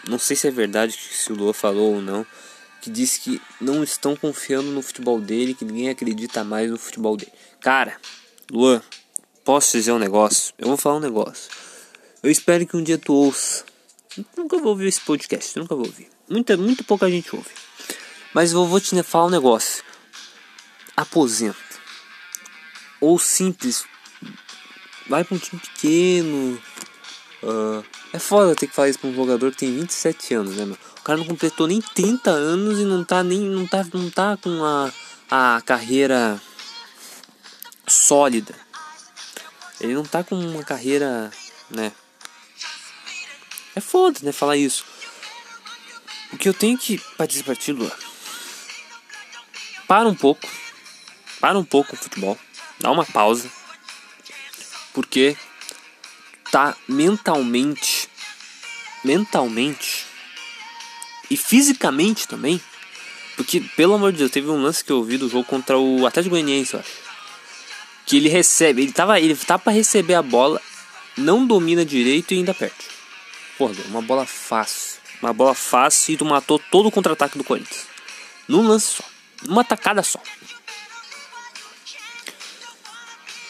não 0.07 0.19
sei 0.19 0.35
se 0.35 0.47
é 0.47 0.51
verdade 0.51 0.97
que 0.97 1.15
se 1.15 1.31
o 1.31 1.35
Lua 1.35 1.53
falou 1.53 1.95
ou 1.95 2.01
não, 2.01 2.25
que 2.81 2.89
disse 2.89 3.21
que 3.21 3.41
não 3.61 3.81
estão 3.81 4.17
confiando 4.17 4.69
no 4.69 4.81
futebol 4.81 5.19
dele, 5.19 5.53
que 5.53 5.63
ninguém 5.63 5.89
acredita 5.89 6.43
mais 6.43 6.69
no 6.69 6.77
futebol 6.77 7.15
dele. 7.15 7.31
Cara, 7.61 7.95
Luan, 8.51 8.81
posso 9.45 9.77
dizer 9.77 9.93
um 9.93 9.99
negócio? 9.99 10.53
Eu 10.57 10.67
vou 10.67 10.75
falar 10.75 10.97
um 10.97 10.99
negócio. 10.99 11.49
Eu 12.21 12.29
espero 12.29 12.67
que 12.67 12.75
um 12.75 12.83
dia 12.83 12.97
tu 12.97 13.13
ouça. 13.13 13.63
Nunca 14.37 14.57
vou 14.57 14.69
ouvir 14.69 14.87
esse 14.87 15.01
podcast, 15.01 15.57
nunca 15.57 15.75
vou 15.75 15.85
ouvir. 15.85 16.09
Muita, 16.29 16.55
muito 16.57 16.83
pouca 16.83 17.09
gente 17.09 17.35
ouve. 17.35 17.49
Mas 18.33 18.51
eu 18.51 18.65
vou 18.65 18.79
te 18.79 19.01
falar 19.03 19.25
um 19.25 19.29
negócio. 19.29 19.83
Aposenta. 20.95 21.57
Ou 22.99 23.17
simples. 23.19 23.85
Vai 25.07 25.23
pra 25.23 25.35
um 25.35 25.39
time 25.39 25.61
pequeno. 25.61 26.61
Uh, 27.41 27.83
é 28.13 28.19
foda 28.19 28.55
ter 28.55 28.67
que 28.67 28.75
falar 28.75 28.89
isso 28.89 28.99
pra 28.99 29.09
um 29.09 29.15
jogador 29.15 29.51
que 29.51 29.57
tem 29.57 29.75
27 29.75 30.33
anos, 30.35 30.55
né, 30.55 30.65
meu? 30.65 30.77
O 30.99 31.03
cara 31.03 31.17
não 31.17 31.25
completou 31.25 31.67
nem 31.67 31.81
30 31.81 32.29
anos 32.29 32.79
e 32.79 32.85
não 32.85 33.03
tá 33.03 33.23
nem. 33.23 33.41
não 33.41 33.67
tá, 33.67 33.85
não 33.93 34.09
tá 34.09 34.37
com 34.37 34.63
a, 34.63 34.91
a 35.29 35.61
carreira 35.61 36.41
sólida. 37.87 38.55
Ele 39.81 39.93
não 39.93 40.03
tá 40.03 40.23
com 40.23 40.35
uma 40.35 40.63
carreira, 40.63 41.29
né? 41.69 41.91
É 43.75 43.81
foda, 43.81 44.19
né, 44.21 44.31
falar 44.31 44.57
isso. 44.57 44.85
O 46.31 46.37
que 46.37 46.49
eu 46.49 46.53
tenho 46.53 46.77
que 46.77 47.01
dizer 47.27 47.43
pra 47.43 47.55
ti, 47.55 47.71
Lua, 47.71 47.95
para 49.87 50.07
um 50.07 50.15
pouco, 50.15 50.47
para 51.39 51.57
um 51.57 51.63
pouco 51.63 51.93
o 51.93 51.97
futebol, 51.97 52.37
dá 52.79 52.91
uma 52.91 53.05
pausa, 53.05 53.49
porque 54.93 55.37
tá 56.51 56.75
mentalmente, 56.87 58.09
mentalmente 59.03 60.05
e 61.29 61.37
fisicamente 61.37 62.27
também, 62.27 62.61
porque 63.35 63.59
pelo 63.75 63.93
amor 63.93 64.11
de 64.11 64.19
Deus, 64.19 64.31
teve 64.31 64.49
um 64.49 64.61
lance 64.61 64.83
que 64.83 64.91
eu 64.91 65.03
vi 65.03 65.17
do 65.17 65.29
jogo 65.29 65.45
contra 65.45 65.77
o 65.77 66.05
Atlético 66.05 66.31
Goianiense, 66.31 66.73
eu 66.73 66.79
acho, 66.79 66.91
que 68.05 68.17
ele 68.17 68.29
recebe, 68.29 68.81
ele 68.81 68.91
tava, 68.91 69.19
ele 69.19 69.35
tá 69.35 69.57
para 69.57 69.71
receber 69.73 70.15
a 70.15 70.21
bola, 70.21 70.61
não 71.15 71.45
domina 71.45 71.85
direito 71.85 72.33
e 72.33 72.37
ainda 72.37 72.53
perde. 72.53 72.93
Porra, 73.57 73.73
uma 73.85 74.01
bola 74.01 74.25
fácil, 74.25 74.99
uma 75.21 75.33
bola 75.33 75.53
fácil 75.53 76.13
e 76.13 76.17
tu 76.17 76.25
matou 76.25 76.59
todo 76.59 76.87
o 76.87 76.91
contra-ataque 76.91 77.37
do 77.37 77.43
Corinthians, 77.43 77.85
num 78.47 78.67
lance 78.67 78.87
só. 78.95 79.03
Uma 79.47 79.63
tacada 79.63 80.01
só. 80.01 80.19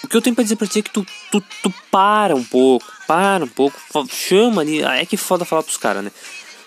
O 0.03 0.07
que 0.07 0.17
eu 0.17 0.21
tenho 0.21 0.35
pra 0.35 0.43
dizer 0.43 0.55
pra 0.55 0.67
ti 0.67 0.79
é 0.79 0.81
que 0.81 0.89
tu, 0.89 1.05
tu, 1.31 1.41
tu 1.61 1.73
para 1.89 2.35
um 2.35 2.43
pouco, 2.43 2.85
para 3.07 3.45
um 3.45 3.47
pouco, 3.47 3.79
chama 4.09 4.61
ali. 4.61 4.83
Ah, 4.83 4.97
é 4.97 5.05
que 5.05 5.15
foda 5.15 5.45
falar 5.45 5.63
pros 5.63 5.77
caras, 5.77 6.03
né? 6.03 6.11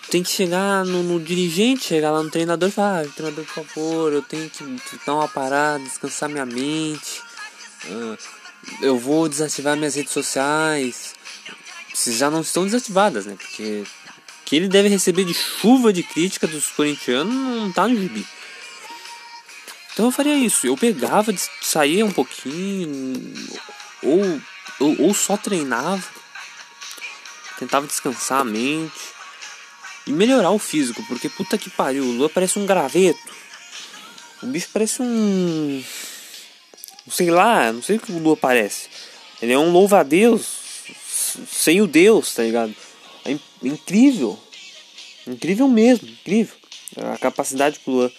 Tem 0.09 0.23
que 0.23 0.29
chegar 0.29 0.85
no, 0.85 1.03
no, 1.03 1.19
dirigente, 1.19 1.83
chegar 1.83 2.11
lá 2.11 2.23
no 2.23 2.31
treinador 2.31 2.69
e 2.69 2.71
falar: 2.71 3.01
ah, 3.01 3.07
treinador, 3.13 3.45
por 3.45 3.65
favor, 3.65 4.13
eu 4.13 4.21
tenho 4.21 4.49
que 4.49 4.63
dar 5.05 5.15
uma 5.15 5.27
parada, 5.27 5.83
descansar 5.83 6.29
minha 6.29 6.45
mente. 6.45 7.21
Uh, 7.85 8.17
eu 8.81 8.97
vou 8.97 9.27
desativar 9.27 9.75
minhas 9.75 9.95
redes 9.95 10.13
sociais. 10.13 11.16
Se 11.97 12.15
já 12.15 12.29
não 12.29 12.41
estão 12.41 12.63
desativadas, 12.63 13.25
né? 13.25 13.35
Porque 13.35 13.83
que 14.45 14.55
ele 14.55 14.67
deve 14.67 14.87
receber 14.87 15.25
de 15.25 15.33
chuva 15.33 15.91
de 15.91 16.03
crítica 16.03 16.45
dos 16.45 16.67
corintianos 16.67 17.33
não 17.33 17.71
tá 17.71 17.87
no 17.87 17.99
gibi. 17.99 18.23
Então 19.91 20.05
eu 20.05 20.11
faria 20.11 20.35
isso. 20.35 20.67
Eu 20.67 20.77
pegava, 20.77 21.33
saía 21.59 22.05
um 22.05 22.11
pouquinho, 22.11 23.33
ou, 24.03 24.41
ou, 24.79 25.01
ou 25.07 25.13
só 25.15 25.35
treinava, 25.37 26.03
tentava 27.57 27.87
descansar 27.87 28.41
a 28.41 28.43
mente 28.43 28.93
e 30.05 30.11
melhorar 30.11 30.51
o 30.51 30.59
físico, 30.59 31.03
porque 31.07 31.29
puta 31.29 31.57
que 31.57 31.71
pariu, 31.71 32.03
o 32.03 32.11
Lua 32.11 32.29
parece 32.29 32.59
um 32.59 32.65
graveto. 32.67 33.33
O 34.43 34.45
bicho 34.45 34.69
parece 34.71 35.01
um. 35.01 35.83
Sei 37.09 37.31
lá, 37.31 37.73
não 37.73 37.81
sei 37.81 37.97
o 37.97 37.99
que 37.99 38.11
o 38.11 38.19
Lua 38.19 38.37
parece. 38.37 38.87
Ele 39.41 39.53
é 39.53 39.57
um 39.57 39.71
louva-a-Deus 39.71 40.56
sem 41.49 41.81
o 41.81 41.87
Deus, 41.87 42.33
tá 42.33 42.43
ligado? 42.43 42.73
É 43.25 43.37
incrível. 43.63 44.37
Incrível 45.27 45.67
mesmo, 45.67 46.07
incrível. 46.07 46.55
A 46.97 47.17
capacidade 47.17 47.79
que 47.79 47.89
o 47.89 47.93
Lua 47.93 48.11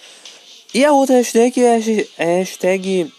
e 0.72 0.84
a 0.84 0.92
outra 0.92 1.16
hashtag 1.16 1.62
é 1.62 1.76
a 2.18 2.24
hashtag. 2.24 3.10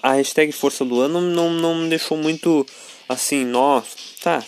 A, 0.00 0.12
hashtag 0.12 0.52
Força 0.52 0.84
do 0.84 1.00
Ano 1.00 1.20
não, 1.20 1.50
não 1.50 1.74
me 1.74 1.88
deixou 1.88 2.16
muito 2.16 2.64
assim, 3.08 3.44
nossa, 3.44 3.96
tá. 4.22 4.44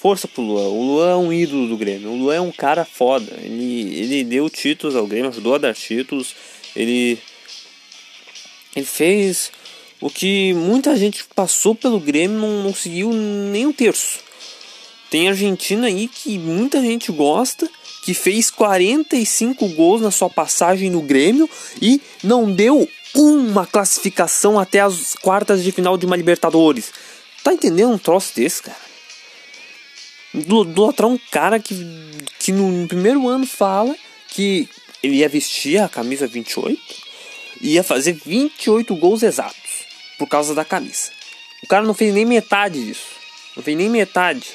Força 0.00 0.28
pro 0.28 0.42
Luan. 0.42 0.68
O 0.68 0.82
Luan 0.82 1.10
é 1.10 1.16
um 1.16 1.32
ídolo 1.32 1.68
do 1.68 1.76
Grêmio. 1.76 2.10
O 2.10 2.16
Luan 2.16 2.34
é 2.36 2.40
um 2.40 2.52
cara 2.52 2.84
foda. 2.84 3.36
Ele, 3.42 3.98
ele 3.98 4.24
deu 4.24 4.48
títulos 4.48 4.94
ao 4.94 5.06
Grêmio, 5.06 5.28
ajudou 5.28 5.56
a 5.56 5.58
dar 5.58 5.74
títulos. 5.74 6.34
Ele, 6.74 7.18
ele 8.74 8.86
fez 8.86 9.50
o 10.00 10.08
que 10.08 10.54
muita 10.54 10.96
gente 10.96 11.24
passou 11.34 11.74
pelo 11.74 12.00
Grêmio 12.00 12.38
não, 12.38 12.72
conseguiu 12.72 13.12
nem 13.12 13.66
um 13.66 13.72
terço. 13.72 14.20
Tem 15.10 15.28
Argentina 15.28 15.88
aí 15.88 16.08
que 16.08 16.38
muita 16.38 16.80
gente 16.80 17.12
gosta 17.12 17.68
que 18.02 18.14
fez 18.14 18.50
45 18.50 19.68
gols 19.70 20.00
na 20.00 20.10
sua 20.10 20.30
passagem 20.30 20.88
no 20.88 21.02
Grêmio 21.02 21.50
e 21.82 22.00
não 22.24 22.50
deu 22.50 22.88
uma 23.14 23.66
classificação 23.66 24.58
até 24.58 24.80
as 24.80 25.14
quartas 25.16 25.62
de 25.62 25.70
final 25.70 25.98
de 25.98 26.06
uma 26.06 26.16
Libertadores. 26.16 26.92
Tá 27.44 27.52
entendendo 27.52 27.92
um 27.92 27.98
troço 27.98 28.34
desse, 28.34 28.62
cara? 28.62 28.90
Do 30.32 30.62
um 31.08 31.18
cara 31.30 31.58
que, 31.58 31.74
que 32.38 32.52
no 32.52 32.86
primeiro 32.86 33.28
ano 33.28 33.44
fala 33.44 33.94
que 34.28 34.68
ele 35.02 35.16
ia 35.16 35.28
vestir 35.28 35.78
a 35.78 35.88
camisa 35.88 36.26
28 36.26 36.80
e 37.60 37.72
ia 37.72 37.82
fazer 37.82 38.12
28 38.24 38.94
gols 38.94 39.22
exatos 39.22 39.69
por 40.20 40.28
causa 40.28 40.54
da 40.54 40.66
camisa. 40.66 41.10
O 41.62 41.66
cara 41.66 41.82
não 41.82 41.94
fez 41.94 42.12
nem 42.12 42.26
metade 42.26 42.84
disso. 42.84 43.06
Não 43.56 43.62
fez 43.62 43.74
nem 43.74 43.88
metade. 43.88 44.48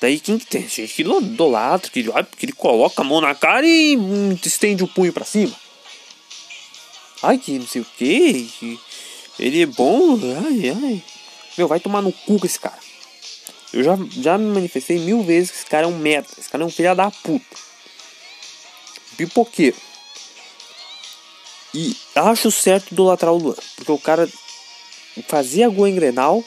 Daí 0.00 0.20
quem 0.20 0.38
que 0.38 0.46
tem? 0.46 0.68
Gente 0.68 0.94
que 0.94 1.02
idolatra, 1.02 1.90
que, 1.90 2.04
que 2.04 2.46
ele 2.46 2.52
coloca 2.52 3.02
a 3.02 3.04
mão 3.04 3.20
na 3.20 3.34
cara 3.34 3.66
e 3.66 3.96
hum, 3.96 4.38
estende 4.44 4.84
o 4.84 4.86
punho 4.86 5.12
para 5.12 5.24
cima. 5.24 5.52
Ai, 7.20 7.36
que 7.36 7.58
não 7.58 7.66
sei 7.66 7.82
o 7.82 7.84
que. 7.84 8.78
Ele 9.40 9.62
é 9.62 9.66
bom. 9.66 10.16
Ai, 10.46 10.70
ai. 10.70 11.02
Meu, 11.58 11.66
vai 11.66 11.80
tomar 11.80 12.00
no 12.00 12.12
cu 12.12 12.38
com 12.38 12.46
esse 12.46 12.60
cara. 12.60 12.78
Eu 13.72 13.82
já, 13.82 13.98
já 14.08 14.38
me 14.38 14.54
manifestei 14.54 15.00
mil 15.00 15.24
vezes 15.24 15.50
que 15.50 15.56
esse 15.56 15.66
cara 15.66 15.84
é 15.84 15.88
um 15.88 15.98
merda. 15.98 16.28
Esse 16.38 16.48
cara 16.48 16.62
é 16.62 16.66
um 16.66 16.70
filho 16.70 16.94
da 16.94 17.10
puta. 17.10 17.56
Pipoqueiro. 19.16 19.76
E 21.76 21.96
acho 22.14 22.50
certo 22.50 22.92
idolatrar 22.92 23.32
o 23.32 23.38
Luan. 23.38 23.54
Porque 23.76 23.92
o 23.92 23.98
cara 23.98 24.28
fazia 25.28 25.68
gol 25.68 25.86
em 25.86 25.94
Grenal 25.94 26.42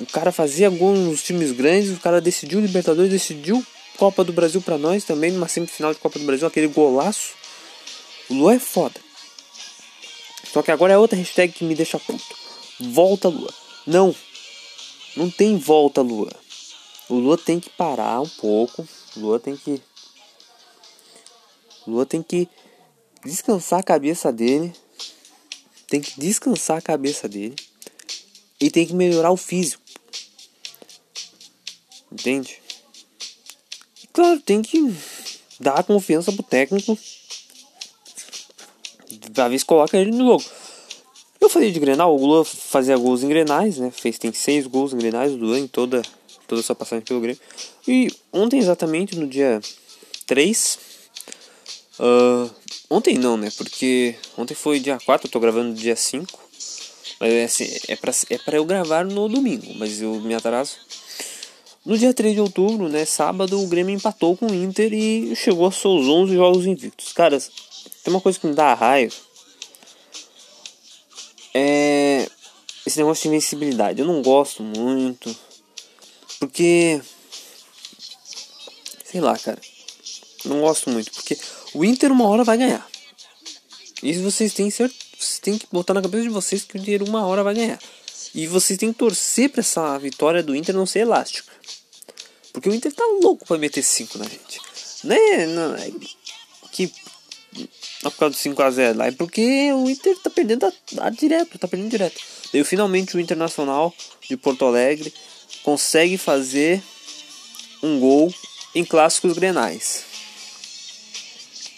o 0.00 0.06
cara 0.06 0.32
fazia 0.32 0.70
gol 0.70 0.94
nos 0.94 1.22
times 1.22 1.52
grandes, 1.52 1.90
o 1.90 2.00
cara 2.00 2.22
decidiu 2.22 2.58
Libertadores, 2.58 3.10
decidiu 3.10 3.64
Copa 3.98 4.24
do 4.24 4.32
Brasil 4.32 4.62
para 4.62 4.78
nós 4.78 5.04
também, 5.04 5.30
numa 5.30 5.46
semifinal 5.46 5.92
de 5.92 6.00
Copa 6.00 6.18
do 6.18 6.24
Brasil, 6.24 6.46
aquele 6.46 6.68
golaço. 6.68 7.34
O 8.30 8.34
Lua 8.34 8.54
é 8.54 8.58
foda. 8.58 8.98
Só 10.50 10.62
que 10.62 10.70
agora 10.70 10.94
é 10.94 10.98
outra 10.98 11.18
hashtag 11.18 11.52
que 11.52 11.64
me 11.64 11.74
deixa 11.74 11.98
puto. 11.98 12.24
Volta 12.80 13.28
Lua. 13.28 13.52
Não. 13.86 14.14
Não 15.14 15.30
tem 15.30 15.58
volta 15.58 16.00
Lua. 16.00 16.32
O 17.10 17.16
Lua 17.16 17.36
tem 17.36 17.60
que 17.60 17.68
parar 17.68 18.22
um 18.22 18.28
pouco. 18.28 18.88
O 19.16 19.20
Lua 19.20 19.38
tem 19.38 19.54
que. 19.54 19.82
O 21.86 21.90
Lua 21.90 22.06
tem 22.06 22.22
que 22.22 22.48
descansar 23.24 23.80
a 23.80 23.82
cabeça 23.82 24.32
dele. 24.32 24.72
Tem 25.88 26.00
que 26.00 26.18
descansar 26.20 26.78
a 26.78 26.82
cabeça 26.82 27.28
dele. 27.28 27.56
E 28.60 28.70
tem 28.70 28.86
que 28.86 28.94
melhorar 28.94 29.30
o 29.30 29.36
físico. 29.36 29.82
Entende? 32.12 32.60
E 34.02 34.06
claro, 34.08 34.40
tem 34.40 34.62
que 34.62 34.94
dar 35.58 35.82
confiança 35.84 36.32
pro 36.32 36.42
técnico. 36.42 36.98
Da 39.30 39.48
vez 39.48 39.62
coloca 39.62 39.96
ele 39.96 40.10
no 40.10 40.26
jogo. 40.26 40.44
Eu 41.40 41.48
falei 41.48 41.70
de 41.70 41.80
Grenal, 41.80 42.14
o 42.14 42.26
Lula 42.26 42.44
fazia 42.44 42.96
gols 42.98 43.22
em 43.22 43.28
Grenais, 43.28 43.78
né? 43.78 43.90
Fez, 43.90 44.18
tem 44.18 44.32
seis 44.32 44.66
gols 44.66 44.92
em 44.92 44.98
Grenais, 44.98 45.32
em 45.32 45.66
toda, 45.66 46.02
toda 46.46 46.60
a 46.60 46.64
sua 46.64 46.74
passagem 46.74 47.02
pelo 47.04 47.20
Grêmio. 47.20 47.40
E 47.88 48.12
ontem, 48.30 48.58
exatamente 48.58 49.16
no 49.16 49.26
dia 49.26 49.60
3. 50.26 50.78
Uh, 51.98 52.02
ah, 52.02 52.50
ontem 52.90 53.16
não, 53.16 53.36
né? 53.36 53.50
Porque 53.56 54.16
ontem 54.36 54.54
foi 54.54 54.80
dia 54.80 54.98
4, 54.98 55.26
eu 55.26 55.30
tô 55.30 55.40
gravando 55.40 55.72
dia 55.72 55.96
5. 55.96 56.38
Mas 57.18 57.32
é, 57.32 57.44
assim, 57.44 57.64
é, 57.88 57.96
pra, 57.96 58.12
é 58.30 58.38
pra 58.38 58.56
eu 58.56 58.64
gravar 58.64 59.04
no 59.04 59.28
domingo, 59.28 59.72
mas 59.76 60.02
eu 60.02 60.14
me 60.20 60.34
atraso. 60.34 60.76
No 61.84 61.96
dia 61.96 62.12
3 62.12 62.34
de 62.34 62.40
outubro, 62.40 62.88
né, 62.88 63.04
sábado, 63.04 63.62
o 63.62 63.66
Grêmio 63.66 63.94
empatou 63.94 64.36
com 64.36 64.46
o 64.46 64.54
Inter 64.54 64.92
e 64.92 65.34
chegou 65.36 65.66
a 65.66 65.72
seus 65.72 66.06
11 66.06 66.34
jogos 66.34 66.66
invictos. 66.66 67.12
Cara, 67.12 67.38
tem 67.38 68.12
uma 68.12 68.20
coisa 68.20 68.38
que 68.38 68.46
me 68.46 68.54
dá 68.54 68.74
raiva. 68.74 69.14
É 71.54 72.28
esse 72.86 72.98
negócio 72.98 73.22
de 73.22 73.28
invencibilidade. 73.28 74.00
Eu 74.00 74.06
não 74.06 74.22
gosto 74.22 74.62
muito. 74.62 75.34
Porque 76.38 77.00
Sei 79.10 79.20
lá, 79.20 79.36
cara. 79.36 79.60
Não 80.44 80.60
gosto 80.60 80.88
muito, 80.88 81.10
porque 81.10 81.36
o 81.74 81.84
Inter 81.84 82.12
uma 82.12 82.26
hora 82.26 82.44
vai 82.44 82.56
ganhar. 82.56 82.86
Isso 84.02 84.22
vocês 84.22 84.52
têm. 84.52 84.70
Vocês 84.70 85.38
têm 85.40 85.58
que 85.58 85.66
botar 85.70 85.94
na 85.94 86.02
cabeça 86.02 86.24
de 86.24 86.30
vocês 86.30 86.64
que 86.64 86.76
o 86.76 86.80
Inter 86.80 87.02
uma 87.02 87.26
hora 87.26 87.42
vai 87.42 87.54
ganhar. 87.54 87.78
E 88.34 88.46
vocês 88.46 88.78
têm 88.78 88.92
que 88.92 88.98
torcer 88.98 89.50
pra 89.50 89.60
essa 89.60 89.98
vitória 89.98 90.42
do 90.42 90.54
Inter 90.54 90.74
não 90.74 90.86
ser 90.86 91.00
elástica. 91.00 91.52
Porque 92.52 92.68
o 92.68 92.74
Inter 92.74 92.92
tá 92.92 93.04
louco 93.22 93.46
pra 93.46 93.58
meter 93.58 93.82
5 93.82 94.18
na 94.18 94.24
gente. 94.24 94.60
Né? 95.04 95.46
Não 95.46 95.74
é 95.74 95.90
que. 96.72 96.92
Não 98.02 98.08
é 98.08 98.10
por 98.10 98.18
causa 98.18 98.36
do 98.36 98.38
5x0 98.38 98.96
lá, 98.96 99.06
é 99.08 99.10
porque 99.10 99.72
o 99.72 99.90
Inter 99.90 100.16
tá 100.18 100.30
perdendo 100.30 100.66
a, 100.66 100.72
a, 101.00 101.10
direto, 101.10 101.58
tá 101.58 101.66
perdendo 101.66 101.90
direto. 101.90 102.20
Daí 102.52 102.64
finalmente 102.64 103.16
o 103.16 103.20
Internacional 103.20 103.94
de 104.28 104.36
Porto 104.36 104.64
Alegre 104.64 105.12
consegue 105.62 106.16
fazer 106.16 106.82
um 107.82 107.98
gol 107.98 108.32
em 108.74 108.84
clássicos 108.84 109.36
grenais. 109.36 110.04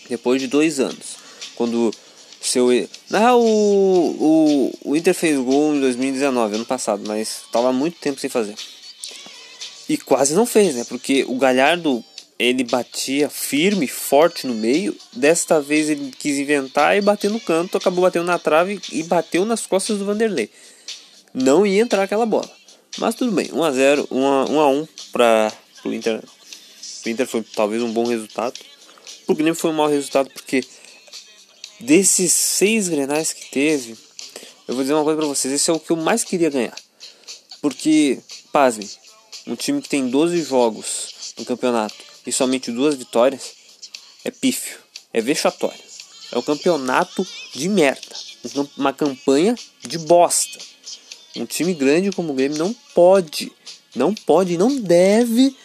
Depois 0.09 0.41
de 0.41 0.49
dois 0.49 0.81
anos. 0.81 1.17
Quando 1.55 1.93
seu. 2.41 2.69
Na 3.09 3.35
o, 3.37 3.41
o, 3.41 4.91
o 4.91 4.97
Inter 4.97 5.15
fez 5.15 5.39
gol 5.39 5.75
em 5.75 5.81
2019, 5.81 6.57
ano 6.57 6.67
passado, 6.67 7.03
mas 7.07 7.43
tava 7.53 7.73
muito 7.73 7.99
tempo 7.99 8.21
sem 8.21 8.29
fazer. 8.29 8.55
E 9.89 9.97
quase 9.97 10.35
não 10.35 10.47
fez, 10.47 10.75
né? 10.75 10.85
Porque 10.85 11.25
o 11.29 11.37
Galhardo 11.37 12.05
ele 12.39 12.65
batia 12.65 13.29
firme, 13.29 13.87
forte 13.87 14.47
no 14.47 14.55
meio. 14.55 14.97
Desta 15.13 15.61
vez 15.61 15.89
ele 15.89 16.13
quis 16.19 16.39
inventar 16.39 16.97
e 16.97 17.01
bater 17.01 17.31
no 17.31 17.39
canto, 17.39 17.77
acabou 17.77 18.03
batendo 18.03 18.27
na 18.27 18.39
trave 18.39 18.81
e 18.91 19.03
bateu 19.03 19.45
nas 19.45 19.67
costas 19.67 19.99
do 19.99 20.05
Vanderlei. 20.05 20.51
Não 21.33 21.65
ia 21.65 21.81
entrar 21.81 22.03
aquela 22.03 22.27
bola. 22.27 22.51
Mas 22.99 23.15
tudo 23.15 23.33
bem, 23.33 23.49
1 23.53 23.65
a 23.65 23.73
0, 23.73 24.09
1 24.11 24.27
a 24.27 24.45
1 24.45 24.61
a 24.61 24.69
1 24.69 24.89
para 25.13 25.53
o 25.85 25.93
Inter. 25.93 26.23
O 27.05 27.09
Inter 27.09 27.27
foi 27.27 27.43
talvez 27.55 27.83
um 27.83 27.93
bom 27.93 28.05
resultado. 28.05 28.55
O 29.33 29.35
Grêmio 29.35 29.55
foi 29.55 29.71
um 29.71 29.73
mau 29.73 29.89
resultado 29.89 30.29
porque 30.29 30.62
desses 31.81 32.35
seis 32.35 32.91
grenais 32.91 33.33
que 33.33 33.51
teve, 33.51 33.97
eu 34.69 34.75
vou 34.75 34.85
dizer 34.85 34.93
uma 34.93 35.05
coisa 35.05 35.17
para 35.17 35.27
vocês, 35.27 35.55
esse 35.55 35.71
é 35.71 35.73
o 35.73 35.81
que 35.81 35.91
eu 35.91 35.97
mais 35.97 36.23
queria 36.23 36.51
ganhar. 36.51 36.77
Porque, 37.62 38.19
pasmem, 38.53 38.87
um 39.47 39.57
time 39.57 39.81
que 39.81 39.89
tem 39.89 40.07
12 40.07 40.43
jogos 40.43 41.33
no 41.39 41.47
campeonato 41.47 41.95
e 42.27 42.31
somente 42.31 42.71
duas 42.71 42.95
vitórias 42.95 43.55
é 44.23 44.31
pífio, 44.31 44.79
é 45.15 45.23
vexatório. 45.23 45.81
É 46.31 46.37
um 46.37 46.43
campeonato 46.43 47.27
de 47.55 47.71
merda, 47.71 48.15
uma 48.77 48.93
campanha 48.93 49.57
de 49.81 49.97
bosta. 49.97 50.59
Um 51.37 51.47
time 51.47 51.73
grande 51.73 52.12
como 52.12 52.35
o 52.35 52.37
Grêmio 52.37 52.59
não 52.59 52.75
pode, 52.95 53.51
não 53.97 54.15
pode, 54.15 54.59
não 54.59 54.77
deve, 54.77 55.57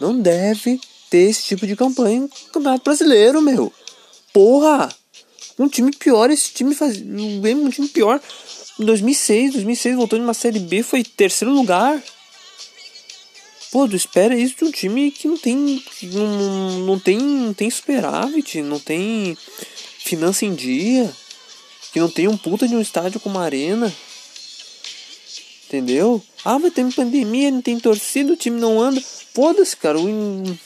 não 0.00 0.18
deve 0.18 0.80
ter 1.10 1.30
esse 1.30 1.42
tipo 1.44 1.66
de 1.66 1.76
campanha 1.76 2.20
no 2.20 2.28
Campeonato 2.28 2.84
Brasileiro, 2.84 3.42
meu. 3.42 3.72
Porra! 4.32 4.88
Um 5.58 5.68
time 5.68 5.90
pior, 5.90 6.30
esse 6.30 6.52
time 6.52 6.74
faz. 6.74 6.98
Um 6.98 7.70
time 7.70 7.88
pior. 7.88 8.20
Em 8.78 8.84
2006, 8.84 9.54
2006 9.54 9.96
voltou 9.96 10.18
de 10.18 10.24
uma 10.24 10.34
Série 10.34 10.60
B, 10.60 10.82
foi 10.82 11.02
terceiro 11.02 11.52
lugar. 11.52 12.00
Pô, 13.70 13.86
tu 13.86 13.96
espera 13.96 14.38
isso 14.38 14.56
de 14.56 14.64
um 14.64 14.70
time 14.70 15.10
que 15.10 15.26
não 15.26 15.36
tem. 15.36 15.82
Não, 16.04 16.78
não 16.80 16.98
tem. 16.98 17.18
Não 17.18 17.52
tem 17.52 17.68
superávit, 17.70 18.62
não 18.62 18.78
tem 18.78 19.36
finança 19.98 20.44
em 20.44 20.54
dia. 20.54 21.12
Que 21.92 22.00
não 22.00 22.08
tem 22.08 22.28
um 22.28 22.36
puta 22.36 22.68
de 22.68 22.76
um 22.76 22.80
estádio 22.80 23.18
com 23.18 23.28
uma 23.28 23.42
arena. 23.42 23.92
Entendeu? 25.68 26.22
Ah, 26.42 26.56
vai 26.56 26.70
ter 26.70 26.90
pandemia, 26.94 27.50
não 27.50 27.60
tem 27.60 27.78
torcida, 27.78 28.32
o 28.32 28.36
time 28.36 28.58
não 28.58 28.80
anda. 28.80 29.02
Foda-se, 29.34 29.76
cara. 29.76 30.00
O, 30.00 30.58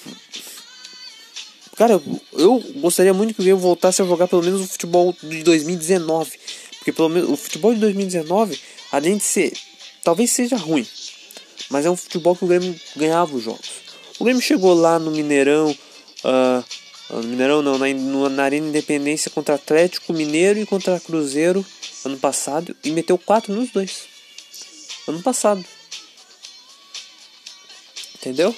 Cara, 1.77 2.01
eu 2.35 2.63
gostaria 2.77 3.13
muito 3.13 3.35
que 3.35 3.41
o 3.41 3.43
Grêmio 3.43 3.61
voltasse 3.61 4.01
a 4.01 4.05
jogar 4.05 4.29
pelo 4.29 4.45
menos 4.45 4.61
o 4.61 4.69
futebol 4.69 5.13
de 5.21 5.43
2019. 5.43 6.31
Porque 6.79 6.93
pelo 6.93 7.09
menos 7.09 7.31
o 7.31 7.37
futebol 7.37 7.75
de 7.75 7.81
2019, 7.81 8.61
além 8.93 9.17
de 9.17 9.25
ser. 9.25 9.53
Talvez 10.05 10.31
seja 10.31 10.57
ruim. 10.57 10.87
Mas 11.71 11.85
é 11.85 11.91
um 11.91 11.97
futebol 11.97 12.37
que 12.37 12.45
o 12.45 12.49
Grêmio 12.49 12.79
ganhava 12.95 13.35
os 13.35 13.43
jogos. 13.43 13.71
O 14.21 14.25
Grêmio 14.25 14.41
chegou 14.41 14.75
lá 14.75 14.99
no 14.99 15.11
Mineirão. 15.11 15.77
Uh, 16.25 16.65
no 17.17 17.25
Mineirão 17.25 17.63
não, 17.63 17.79
na, 17.79 17.87
na 18.29 18.45
Arena 18.45 18.69
Independência 18.69 19.31
contra 19.31 19.57
Atlético 19.57 20.13
Mineiro 20.13 20.61
e 20.61 20.67
contra 20.67 21.01
Cruzeiro 21.01 21.67
ano 22.05 22.19
passado. 22.19 22.77
E 22.85 22.91
meteu 22.91 23.17
4 23.17 23.53
nos 23.53 23.71
dois. 23.71 24.12
Ano 25.07 25.23
passado. 25.23 25.65
Entendeu? 28.15 28.55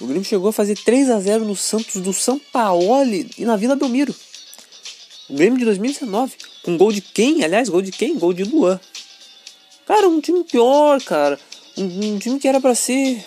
O 0.00 0.06
Grêmio 0.06 0.24
chegou 0.24 0.48
a 0.48 0.52
fazer 0.52 0.76
3 0.76 1.10
a 1.10 1.20
0 1.20 1.44
no 1.44 1.54
Santos 1.54 2.00
do 2.02 2.12
São 2.12 2.38
Paulo 2.38 3.04
e 3.38 3.44
na 3.44 3.56
Vila 3.56 3.76
Belmiro. 3.76 4.14
O 5.28 5.34
Grêmio 5.34 5.58
de 5.58 5.64
2019. 5.64 6.34
Com 6.62 6.76
gol 6.76 6.92
de 6.92 7.00
quem? 7.00 7.44
Aliás, 7.44 7.68
gol 7.68 7.82
de 7.82 7.92
quem? 7.92 8.18
Gol 8.18 8.32
de 8.32 8.44
Luan. 8.44 8.80
Cara, 9.86 10.08
um 10.08 10.20
time 10.20 10.42
pior, 10.44 11.00
cara. 11.02 11.38
Um, 11.76 12.14
um 12.14 12.18
time 12.18 12.38
que 12.38 12.48
era 12.48 12.60
para 12.60 12.74
ser 12.74 13.24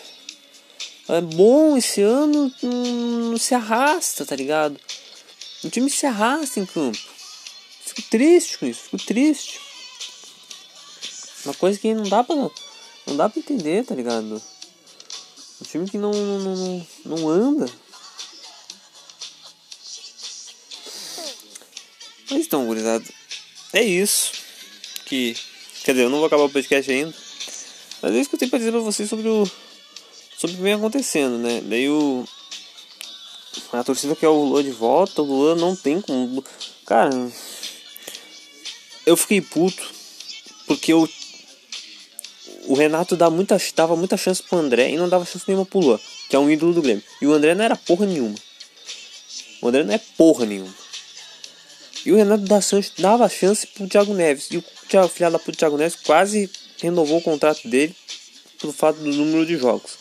é, 1.10 1.21
bom 1.21 1.77
esse 1.77 2.01
ano 2.01 2.51
não 2.62 3.38
se 3.38 3.55
arrasta, 3.55 4.25
tá 4.25 4.36
ligado? 4.36 4.79
O 5.63 5.69
time 5.69 5.89
se 5.89 6.05
arrasta 6.05 6.60
em 6.60 6.65
campo. 6.65 6.97
Fico 7.86 8.01
triste 8.10 8.57
com 8.57 8.65
isso, 8.65 8.81
fico 8.81 8.97
triste. 8.97 9.66
Uma 11.47 11.53
coisa 11.53 11.79
que 11.79 11.93
não 11.93 12.03
dá 12.03 12.25
pra, 12.25 12.36
não 12.36 13.15
dá 13.15 13.29
pra 13.29 13.39
entender, 13.39 13.86
tá 13.86 13.95
ligado? 13.95 14.41
Um 15.62 15.65
time 15.65 15.89
que 15.89 15.97
não, 15.97 16.12
não, 16.12 16.39
não, 16.39 16.88
não 17.05 17.29
anda. 17.29 17.71
Mas 22.29 22.45
então, 22.45 22.65
gurizada, 22.65 23.05
é 23.71 23.81
isso. 23.81 24.33
Que. 25.05 25.38
Quer 25.86 25.93
dizer, 25.93 26.03
eu 26.03 26.10
não 26.10 26.17
vou 26.17 26.27
acabar 26.27 26.43
o 26.43 26.49
podcast 26.49 26.91
ainda. 26.91 27.13
Mas 28.01 28.13
é 28.13 28.19
isso 28.19 28.29
que 28.29 28.36
eu 28.36 28.39
tenho 28.39 28.51
pra 28.51 28.60
dizer 28.60 28.71
pra 28.73 28.81
vocês 28.81 29.10
sobre 29.10 29.29
o. 29.29 29.49
Sobre 30.38 30.53
o 30.53 30.57
que 30.57 30.63
vem 30.63 30.73
acontecendo, 30.73 31.38
né? 31.38 31.62
Daí 31.63 31.89
o. 31.89 32.25
A 33.71 33.86
torcida 33.86 34.17
quer 34.17 34.27
o 34.27 34.43
Lua 34.43 34.62
de 34.62 34.71
volta, 34.71 35.21
o 35.21 35.25
Lua 35.25 35.55
não 35.55 35.77
tem 35.77 36.01
como. 36.01 36.43
Cara. 36.86 37.31
Eu 39.05 39.15
fiquei 39.15 39.39
puto. 39.39 39.95
Porque 40.67 40.91
eu 40.91 41.07
o 42.67 42.73
Renato 42.73 43.15
dá 43.15 43.30
muita, 43.30 43.58
dava 43.75 43.95
muita 43.95 44.17
chance 44.17 44.43
pro 44.43 44.58
André 44.58 44.91
e 44.91 44.97
não 44.97 45.08
dava 45.08 45.25
chance 45.25 45.45
nenhuma 45.47 45.65
pro 45.65 45.80
Luan, 45.80 45.99
que 46.30 46.36
é 46.36 46.39
um 46.39 46.49
ídolo 46.49 46.73
do 46.73 46.82
Grêmio. 46.82 47.03
E 47.21 47.25
o 47.25 47.34
André 47.34 47.56
não 47.56 47.63
era 47.63 47.75
porra 47.75 48.06
nenhuma. 48.06 48.36
O 49.62 49.67
André 49.67 49.84
não 49.84 49.93
é 49.93 50.01
porra 50.17 50.45
nenhuma. 50.45 50.73
E 52.06 52.12
o 52.12 52.15
Renato 52.15 52.43
dava 52.97 53.27
chance 53.30 53.65
pro 53.67 53.88
Thiago 53.88 54.13
Neves. 54.13 54.49
E 54.51 54.58
o 54.58 54.63
Thiago, 54.88 55.08
filho 55.08 55.32
da 55.32 55.39
puta 55.39 55.58
Thiago 55.58 55.77
Neves 55.77 55.95
quase 55.95 56.49
renovou 56.82 57.17
o 57.17 57.21
contrato 57.21 57.67
dele 57.67 57.95
pelo 58.60 58.73
fato 58.73 58.97
do 58.99 59.12
número 59.12 59.45
de 59.45 59.58
jogos. 59.58 59.97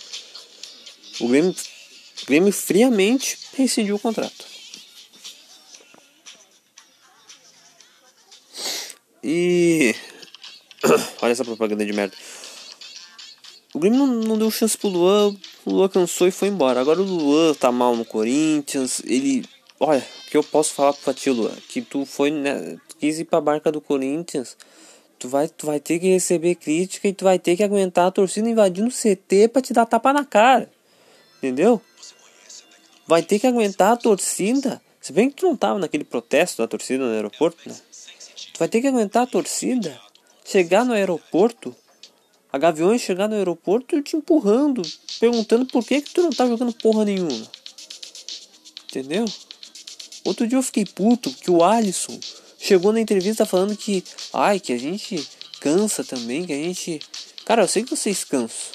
O 1.21 1.29
Grêmio, 1.29 1.55
o 2.23 2.27
Grêmio 2.27 2.53
friamente 2.53 3.39
rescindiu 3.57 3.97
o 3.97 3.99
contrato. 3.99 4.45
E. 9.23 9.95
Olha 11.23 11.33
essa 11.33 11.45
propaganda 11.45 11.85
de 11.85 11.93
merda. 11.93 12.17
O 13.77 13.79
Grêmio 13.79 14.07
não, 14.07 14.07
não 14.07 14.39
deu 14.39 14.51
chance 14.51 14.75
pro 14.79 14.89
Luan, 14.89 15.37
o 15.67 15.71
Luan 15.71 15.89
cansou 15.91 16.27
e 16.27 16.31
foi 16.31 16.49
embora. 16.49 16.81
Agora 16.81 16.99
o 16.99 17.05
Luan 17.05 17.53
tá 17.53 17.71
mal 17.71 17.95
no 17.95 18.07
Corinthians, 18.07 19.03
ele. 19.05 19.45
Olha, 19.79 20.01
o 20.01 20.31
que 20.31 20.37
eu 20.39 20.43
posso 20.43 20.73
falar 20.73 20.95
pra 20.95 21.13
ti, 21.13 21.29
Luan? 21.29 21.55
Que 21.69 21.83
tu 21.83 22.07
foi, 22.07 22.31
né? 22.31 22.79
Quis 22.99 23.19
ir 23.19 23.27
pra 23.27 23.39
barca 23.39 23.71
do 23.71 23.79
Corinthians. 23.79 24.57
Tu 25.19 25.29
vai, 25.29 25.47
tu 25.47 25.67
vai 25.67 25.79
ter 25.79 25.99
que 25.99 26.09
receber 26.09 26.55
crítica 26.55 27.07
e 27.07 27.13
tu 27.13 27.25
vai 27.25 27.39
ter 27.39 27.55
que 27.55 27.63
aguentar 27.63 28.07
a 28.07 28.11
torcida 28.11 28.49
invadindo 28.49 28.89
o 28.89 28.91
CT 28.91 29.49
pra 29.49 29.61
te 29.61 29.75
dar 29.75 29.85
tapa 29.85 30.11
na 30.11 30.25
cara. 30.25 30.71
Entendeu? 31.37 31.79
Vai 33.07 33.23
ter 33.23 33.39
que 33.39 33.47
aguentar 33.47 33.93
a 33.93 33.97
torcida. 33.99 34.81
Se 35.03 35.13
bem 35.13 35.29
que 35.29 35.37
tu 35.37 35.45
não 35.45 35.55
tava 35.55 35.79
naquele 35.79 36.05
protesto 36.05 36.63
da 36.63 36.67
torcida 36.67 37.05
no 37.05 37.13
aeroporto, 37.13 37.69
né? 37.69 37.77
Tu 38.55 38.59
vai 38.59 38.69
ter 38.69 38.81
que 38.81 38.87
aguentar 38.87 39.25
a 39.25 39.27
torcida. 39.27 40.01
Chegar 40.47 40.83
no 40.83 40.95
aeroporto 40.95 41.77
a 42.57 42.59
Gaviões 42.59 43.03
chegar 43.03 43.29
no 43.29 43.35
aeroporto 43.35 44.01
te 44.01 44.17
empurrando, 44.17 44.81
perguntando 45.21 45.67
por 45.67 45.85
que, 45.85 46.01
que 46.01 46.11
tu 46.11 46.23
não 46.23 46.31
tá 46.31 46.47
jogando 46.47 46.73
porra 46.73 47.05
nenhuma. 47.05 47.47
Entendeu? 48.89 49.27
Outro 50.25 50.47
dia 50.49 50.57
eu 50.57 50.63
fiquei 50.63 50.87
puto 50.87 51.31
que 51.31 51.51
o 51.51 51.63
Alisson 51.63 52.19
chegou 52.59 52.95
na 52.95 53.01
entrevista 53.01 53.45
falando 53.45 53.77
que, 53.77 54.03
ai, 54.33 54.59
que 54.59 54.73
a 54.73 54.79
gente 54.79 55.29
cansa 55.61 56.03
também, 56.03 56.47
que 56.47 56.53
a 56.55 56.57
gente. 56.57 56.99
Cara, 57.45 57.63
eu 57.63 57.69
sei 57.69 57.85
que 57.85 57.95
vocês 57.95 58.25
cansam. 58.25 58.75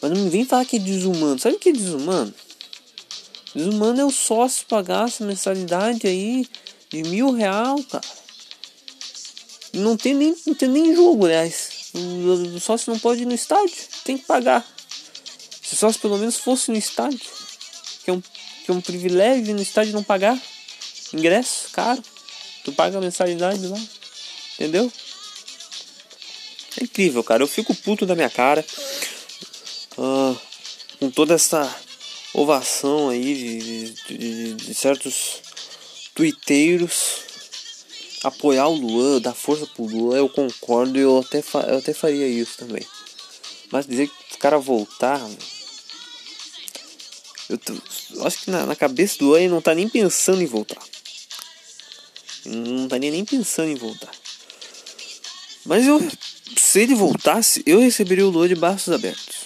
Mas 0.00 0.12
não 0.12 0.20
me 0.20 0.30
vem 0.30 0.44
falar 0.44 0.64
que 0.64 0.76
é 0.76 0.78
desumano. 0.78 1.40
Sabe 1.40 1.56
o 1.56 1.58
que 1.58 1.70
é 1.70 1.72
desumano? 1.72 2.32
Desumano 3.56 4.00
é 4.00 4.04
o 4.04 4.10
sócio 4.10 4.66
pagar 4.66 5.08
essa 5.08 5.24
mensalidade 5.24 6.06
aí 6.06 6.46
de 6.88 7.02
mil 7.02 7.32
real, 7.32 7.82
cara. 7.90 8.04
Não 9.74 9.96
tem 9.96 10.14
nem, 10.14 10.36
não 10.46 10.54
tem 10.54 10.68
nem 10.68 10.94
jogo, 10.94 11.26
aliás. 11.26 11.71
O 11.94 12.60
sócio 12.60 12.92
não 12.92 12.98
pode 12.98 13.22
ir 13.22 13.26
no 13.26 13.34
estádio, 13.34 13.76
tem 14.04 14.16
que 14.16 14.24
pagar. 14.24 14.66
Se 15.62 15.76
só 15.76 15.92
se 15.92 15.98
pelo 15.98 16.18
menos 16.18 16.36
fosse 16.36 16.70
no 16.70 16.76
estádio. 16.76 17.30
Que 18.04 18.10
é 18.10 18.12
um, 18.12 18.20
que 18.20 18.70
é 18.70 18.72
um 18.72 18.80
privilégio 18.80 19.54
no 19.54 19.62
estádio 19.62 19.92
não 19.92 20.02
pagar 20.02 20.40
ingresso 21.12 21.68
caro. 21.72 22.02
Tu 22.64 22.72
paga 22.72 22.98
a 22.98 23.00
mensalidade 23.00 23.66
lá. 23.66 23.78
Entendeu? 24.54 24.90
É 26.80 26.84
incrível, 26.84 27.22
cara. 27.22 27.42
Eu 27.42 27.48
fico 27.48 27.74
puto 27.74 28.06
da 28.06 28.14
minha 28.14 28.30
cara. 28.30 28.64
Uh, 29.98 30.36
com 30.98 31.10
toda 31.10 31.34
essa 31.34 31.74
ovação 32.32 33.10
aí 33.10 33.34
de, 33.34 33.92
de, 33.92 34.18
de, 34.18 34.54
de 34.54 34.74
certos 34.74 35.40
tuiteiros 36.14 37.31
apoiar 38.22 38.68
o 38.68 38.74
Luan, 38.74 39.20
dar 39.20 39.34
força 39.34 39.66
pro 39.66 39.84
Luan, 39.84 40.16
eu 40.16 40.28
concordo 40.28 40.98
e 40.98 41.02
eu 41.02 41.18
até, 41.18 41.42
eu 41.68 41.78
até 41.78 41.92
faria 41.92 42.26
isso 42.26 42.58
também. 42.58 42.86
Mas 43.70 43.86
dizer 43.86 44.08
que 44.08 44.34
o 44.34 44.38
cara 44.38 44.58
voltar. 44.58 45.20
Eu, 47.48 47.58
eu 48.14 48.26
acho 48.26 48.44
que 48.44 48.50
na, 48.50 48.66
na, 48.66 48.76
cabeça 48.76 49.18
do 49.18 49.26
Luan 49.26 49.40
ele 49.40 49.48
não 49.48 49.60
tá 49.60 49.74
nem 49.74 49.88
pensando 49.88 50.42
em 50.42 50.46
voltar. 50.46 50.82
Não 52.44 52.84
estaria 52.84 53.10
nem 53.10 53.24
pensando 53.24 53.70
em 53.70 53.74
voltar. 53.74 54.10
Mas 55.64 55.86
eu, 55.86 56.00
se 56.56 56.80
ele 56.80 56.94
voltasse, 56.94 57.62
eu 57.64 57.80
receberia 57.80 58.26
o 58.26 58.30
Luan 58.30 58.48
de 58.48 58.54
braços 58.54 58.92
abertos. 58.92 59.36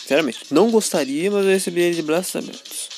Sinceramente, 0.00 0.46
não 0.50 0.70
gostaria, 0.70 1.30
mas 1.30 1.44
eu 1.44 1.50
receberia 1.50 1.88
ele 1.88 1.96
de 1.96 2.02
braços 2.02 2.36
abertos. 2.36 2.88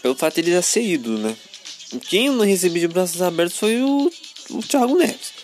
Pelo 0.00 0.14
fato 0.14 0.34
de 0.34 0.40
ele 0.42 0.52
já 0.52 0.62
ser 0.62 0.82
ídolo, 0.82 1.18
né? 1.18 1.36
Quem 1.98 2.30
não 2.30 2.44
recebi 2.44 2.80
de 2.80 2.88
braços 2.88 3.20
abertos 3.22 3.58
foi 3.58 3.82
o, 3.82 4.10
o 4.50 4.62
Thiago 4.62 4.96
Neves. 4.96 5.34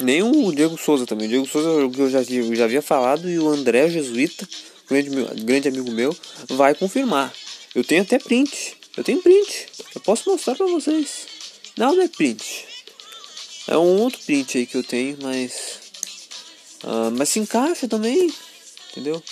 Nem 0.00 0.22
o 0.22 0.52
Diego 0.52 0.78
Souza 0.78 1.06
também. 1.06 1.26
O 1.26 1.30
Diego 1.30 1.46
Souza, 1.46 1.88
que 1.90 2.00
eu 2.00 2.10
já, 2.10 2.22
eu 2.22 2.54
já 2.54 2.64
havia 2.64 2.82
falado, 2.82 3.28
e 3.28 3.38
o 3.38 3.48
André 3.48 3.88
Jesuíta, 3.90 4.48
grande, 4.88 5.10
grande 5.42 5.68
amigo 5.68 5.90
meu, 5.90 6.16
vai 6.48 6.74
confirmar. 6.74 7.32
Eu 7.74 7.84
tenho 7.84 8.02
até 8.02 8.18
print. 8.18 8.76
Eu 8.96 9.04
tenho 9.04 9.22
print. 9.22 9.66
Eu 9.94 10.00
posso 10.00 10.28
mostrar 10.30 10.54
pra 10.54 10.66
vocês. 10.66 11.26
Não, 11.76 11.94
não 11.94 12.02
é 12.02 12.08
print. 12.08 12.66
É 13.68 13.76
um 13.76 14.00
outro 14.00 14.20
print 14.24 14.58
aí 14.58 14.66
que 14.66 14.76
eu 14.76 14.82
tenho, 14.82 15.18
mas. 15.22 15.80
Uh, 16.82 17.10
mas 17.16 17.28
se 17.28 17.38
encaixa 17.38 17.86
também. 17.86 18.32
Entendeu? 18.90 19.22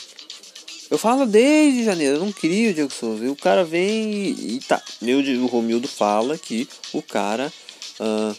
Eu 0.91 0.97
falo 0.97 1.27
desde 1.27 1.85
janeiro, 1.85 2.17
eu 2.17 2.21
não 2.21 2.33
queria 2.33 2.71
o 2.71 2.75
Diego 2.75 2.93
Souza. 2.93 3.25
E 3.25 3.29
o 3.29 3.37
cara 3.37 3.65
vem 3.65 4.13
e, 4.13 4.57
e 4.57 4.61
tá. 4.61 4.83
Meu, 5.03 5.21
o 5.21 5.47
Romildo 5.47 5.87
fala 5.87 6.39
que 6.39 6.67
o 6.93 7.03
cara 7.03 7.53
uh, 8.01 8.37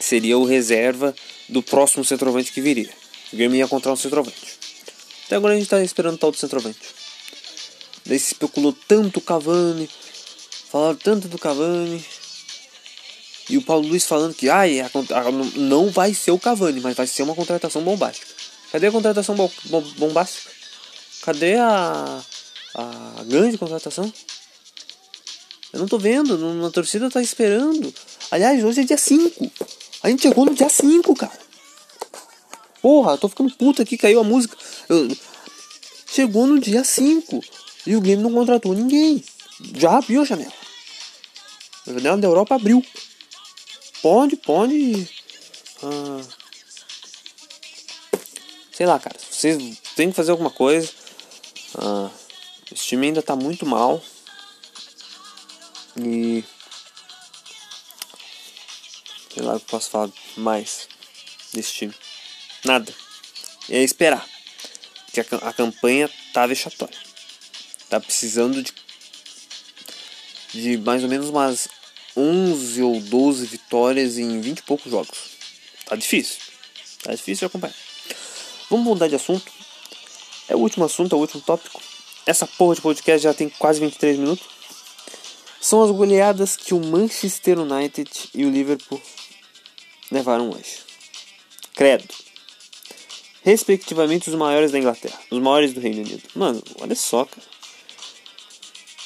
seria 0.00 0.38
o 0.38 0.44
reserva 0.44 1.14
do 1.48 1.62
próximo 1.62 2.04
centroavante 2.04 2.52
que 2.52 2.60
viria. 2.60 2.90
O 3.32 3.36
Grêmio 3.36 3.58
ia 3.58 3.64
encontrar 3.64 3.92
um 3.92 3.96
centroavante. 3.96 4.58
Até 5.26 5.36
agora 5.36 5.54
a 5.54 5.56
gente 5.56 5.68
tá 5.68 5.82
esperando 5.82 6.18
tal 6.18 6.30
do 6.30 6.38
centroavante. 6.38 6.78
Daí 8.06 8.18
se 8.18 8.32
especulou 8.32 8.74
tanto 8.88 9.18
o 9.18 9.22
Cavani. 9.22 9.88
Falaram 10.70 10.96
tanto 10.96 11.28
do 11.28 11.38
Cavani. 11.38 12.04
E 13.48 13.58
o 13.58 13.62
Paulo 13.62 13.86
Luiz 13.86 14.06
falando 14.06 14.34
que 14.34 14.48
ai, 14.48 14.80
não 15.56 15.90
vai 15.90 16.14
ser 16.14 16.30
o 16.30 16.38
Cavani, 16.38 16.80
mas 16.80 16.96
vai 16.96 17.06
ser 17.06 17.22
uma 17.22 17.34
contratação 17.34 17.82
bombástica. 17.82 18.32
Cadê 18.72 18.86
a 18.86 18.92
contratação 18.92 19.34
bo, 19.34 19.50
bombástica? 19.98 20.49
Cadê 21.22 21.56
a, 21.56 22.22
a 22.74 23.24
grande 23.24 23.58
contratação? 23.58 24.12
Eu 25.72 25.80
não 25.80 25.86
tô 25.86 25.98
vendo, 25.98 26.66
a 26.66 26.70
torcida 26.70 27.10
tá 27.10 27.22
esperando. 27.22 27.92
Aliás, 28.30 28.62
hoje 28.64 28.80
é 28.80 28.84
dia 28.84 28.98
5. 28.98 29.50
A 30.02 30.08
gente 30.08 30.22
chegou 30.22 30.44
no 30.44 30.54
dia 30.54 30.68
5, 30.68 31.14
cara. 31.14 31.38
Porra, 32.82 33.12
eu 33.12 33.18
tô 33.18 33.28
ficando 33.28 33.54
puta 33.54 33.82
aqui, 33.82 33.96
caiu 33.96 34.20
a 34.20 34.24
música. 34.24 34.56
Eu... 34.88 35.08
Chegou 36.06 36.46
no 36.46 36.58
dia 36.58 36.82
5 36.82 37.40
e 37.86 37.94
o 37.94 38.00
Grêmio 38.00 38.24
não 38.28 38.32
contratou 38.32 38.74
ninguém. 38.74 39.22
Já 39.76 39.98
abriu 39.98 40.22
a 40.22 40.24
janela. 40.24 40.52
A 41.86 41.92
janela 41.92 42.16
da 42.16 42.26
Europa 42.26 42.54
abriu. 42.56 42.84
Pode, 44.02 44.36
pode. 44.36 45.08
Ah, 45.82 46.20
sei 48.72 48.86
lá, 48.86 48.98
cara. 48.98 49.16
Vocês 49.18 49.78
têm 49.94 50.10
que 50.10 50.16
fazer 50.16 50.30
alguma 50.30 50.50
coisa. 50.50 50.99
Ah, 51.76 52.10
esse 52.72 52.86
time 52.86 53.06
ainda 53.06 53.22
tá 53.22 53.36
muito 53.36 53.66
mal. 53.66 54.02
E. 55.96 56.44
Sei 59.32 59.42
lá 59.42 59.54
o 59.54 59.60
que 59.60 59.66
posso 59.66 59.90
falar 59.90 60.10
mais 60.36 60.88
desse 61.52 61.72
time. 61.72 61.94
Nada. 62.64 62.92
É 63.68 63.82
esperar. 63.82 64.26
Porque 65.06 65.20
a, 65.20 65.48
a 65.48 65.52
campanha 65.52 66.10
tá 66.32 66.46
vexatória. 66.46 66.98
Tá 67.88 68.00
precisando 68.00 68.62
de. 68.62 68.72
De 70.52 70.78
mais 70.78 71.02
ou 71.04 71.08
menos 71.08 71.28
umas 71.28 71.68
11 72.16 72.82
ou 72.82 73.00
12 73.00 73.46
vitórias 73.46 74.18
em 74.18 74.40
20 74.40 74.58
e 74.58 74.62
poucos 74.62 74.90
jogos. 74.90 75.18
Tá 75.86 75.94
difícil. 75.94 76.38
Tá 77.02 77.12
difícil 77.12 77.40
de 77.40 77.44
acompanhar. 77.46 77.74
Vamos 78.68 78.84
mudar 78.84 79.08
de 79.08 79.14
assunto. 79.14 79.59
É 80.50 80.56
o 80.56 80.58
último 80.58 80.84
assunto, 80.84 81.14
é 81.14 81.16
o 81.16 81.20
último 81.20 81.40
tópico. 81.42 81.80
Essa 82.26 82.44
porra 82.44 82.74
de 82.74 82.80
podcast 82.80 83.22
já 83.22 83.32
tem 83.32 83.48
quase 83.48 83.78
23 83.78 84.18
minutos. 84.18 84.44
São 85.60 85.80
as 85.80 85.92
goleadas 85.92 86.56
que 86.56 86.74
o 86.74 86.84
Manchester 86.84 87.60
United 87.60 88.10
e 88.34 88.44
o 88.44 88.50
Liverpool 88.50 89.00
levaram 90.10 90.50
hoje. 90.50 90.80
Credo. 91.72 92.04
Respectivamente 93.44 94.28
os 94.28 94.34
maiores 94.34 94.72
da 94.72 94.78
Inglaterra, 94.78 95.18
os 95.30 95.38
maiores 95.38 95.72
do 95.72 95.78
Reino 95.78 96.02
Unido. 96.02 96.22
Mano, 96.34 96.60
olha 96.80 96.96
só, 96.96 97.24
cara. 97.24 97.46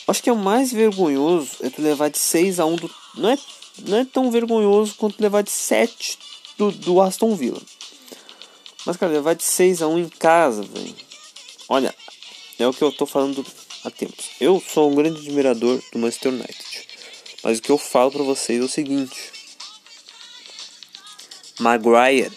Acho 0.08 0.22
que 0.22 0.30
é 0.30 0.32
o 0.32 0.36
mais 0.36 0.72
vergonhoso 0.72 1.58
é 1.60 1.68
tu 1.68 1.82
levar 1.82 2.08
de 2.08 2.18
6 2.18 2.58
a 2.58 2.64
1 2.64 2.76
do. 2.76 2.90
Não 3.16 3.28
é, 3.28 3.38
não 3.86 3.98
é 3.98 4.04
tão 4.06 4.30
vergonhoso 4.30 4.94
quanto 4.94 5.20
levar 5.20 5.42
de 5.42 5.50
7 5.50 6.18
do, 6.56 6.70
do 6.72 7.02
Aston 7.02 7.36
Villa. 7.36 7.60
Mas, 8.86 8.96
cara, 8.96 9.12
levar 9.12 9.34
de 9.34 9.44
6 9.44 9.82
a 9.82 9.88
1 9.88 9.98
em 9.98 10.08
casa, 10.08 10.62
velho. 10.62 11.13
Olha, 11.68 11.94
é 12.58 12.66
o 12.66 12.72
que 12.72 12.82
eu 12.82 12.92
tô 12.92 13.06
falando 13.06 13.44
há 13.84 13.90
tempos. 13.90 14.30
Eu 14.40 14.60
sou 14.60 14.90
um 14.90 14.94
grande 14.94 15.20
admirador 15.20 15.82
do 15.92 15.98
Manchester 15.98 16.32
United. 16.32 16.88
Mas 17.42 17.58
o 17.58 17.62
que 17.62 17.70
eu 17.70 17.78
falo 17.78 18.10
para 18.10 18.22
vocês 18.22 18.60
é 18.60 18.64
o 18.64 18.68
seguinte: 18.68 19.32
Maguire 21.58 22.32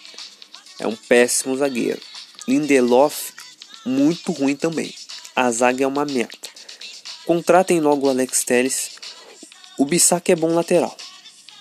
é 0.79 0.87
um 0.87 0.95
péssimo 0.95 1.57
zagueiro. 1.57 2.01
Lindelof, 2.47 3.33
muito 3.85 4.31
ruim 4.31 4.55
também. 4.55 4.93
A 5.35 5.51
zaga 5.51 5.83
é 5.83 5.87
uma 5.87 6.05
merda. 6.05 6.37
Contratem 7.25 7.81
logo 7.81 8.07
o 8.07 8.09
Alex 8.09 8.43
Telles. 8.43 8.91
O 9.77 9.85
Bissac 9.85 10.31
é 10.31 10.35
bom 10.35 10.53
lateral. 10.53 10.95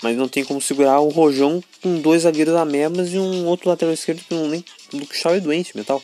Mas 0.02 0.16
não 0.16 0.28
tem 0.28 0.44
como 0.44 0.60
segurar 0.60 1.00
o 1.00 1.08
Rojão 1.08 1.62
com 1.82 2.00
dois 2.00 2.22
zagueiros 2.22 2.54
a 2.54 2.64
mesmas 2.64 3.12
e 3.12 3.18
um 3.18 3.46
outro 3.46 3.68
lateral 3.68 3.92
esquerdo 3.92 4.22
que 4.22 4.34
não 4.34 4.48
nem. 4.48 4.64
O 4.92 4.98
Luke 4.98 5.16
Shaw 5.16 5.34
é 5.34 5.40
doente, 5.40 5.76
metal. 5.76 6.02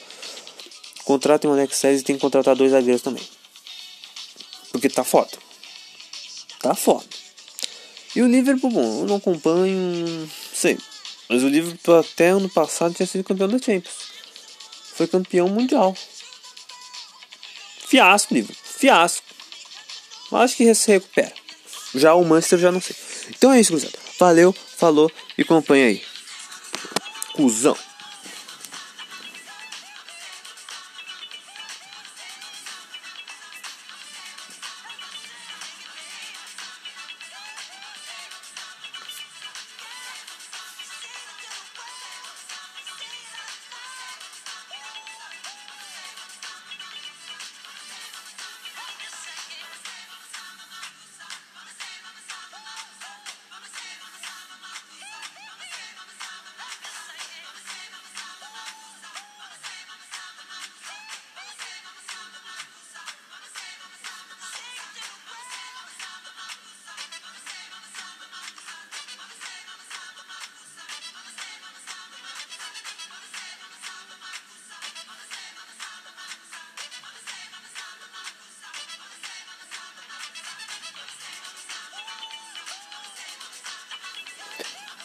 Contratem 1.12 1.50
o 1.50 1.52
Alex 1.52 1.78
Telles 1.78 2.00
e 2.00 2.04
tem 2.04 2.16
que 2.16 2.22
contratar 2.22 2.56
dois 2.56 2.70
zagueiros 2.70 3.02
também. 3.02 3.22
Porque 4.70 4.88
tá 4.88 5.04
foda. 5.04 5.30
Tá 6.58 6.74
foda. 6.74 7.04
E 8.16 8.22
o 8.22 8.26
Liverpool, 8.26 8.70
bom, 8.70 9.00
eu 9.00 9.06
não 9.06 9.16
acompanho. 9.16 10.30
Sei. 10.54 10.78
Mas 11.28 11.42
o 11.42 11.48
Liverpool 11.48 11.98
até 11.98 12.28
ano 12.28 12.48
passado 12.48 12.94
tinha 12.94 13.06
sido 13.06 13.24
campeão 13.24 13.46
da 13.46 13.58
Champions. 13.58 13.94
Foi 14.94 15.06
campeão 15.06 15.48
mundial. 15.48 15.94
Fiasco, 17.86 18.32
Liverpool. 18.32 18.64
Fiasco. 18.64 19.26
Acho 20.32 20.56
que 20.56 20.74
se 20.74 20.92
recupera. 20.92 21.34
Já 21.94 22.14
o 22.14 22.24
Manchester 22.24 22.58
já 22.58 22.72
não 22.72 22.80
sei. 22.80 22.96
Então 23.28 23.52
é 23.52 23.60
isso, 23.60 23.72
cruzado. 23.72 23.98
Valeu, 24.18 24.54
falou 24.78 25.12
e 25.36 25.42
acompanha 25.42 25.88
aí. 25.88 26.02
Cusão. 27.34 27.76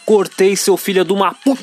Cortei, 0.07 0.55
seu 0.55 0.77
filho 0.77 1.03
de 1.03 1.11
uma 1.11 1.33
puta. 1.33 1.55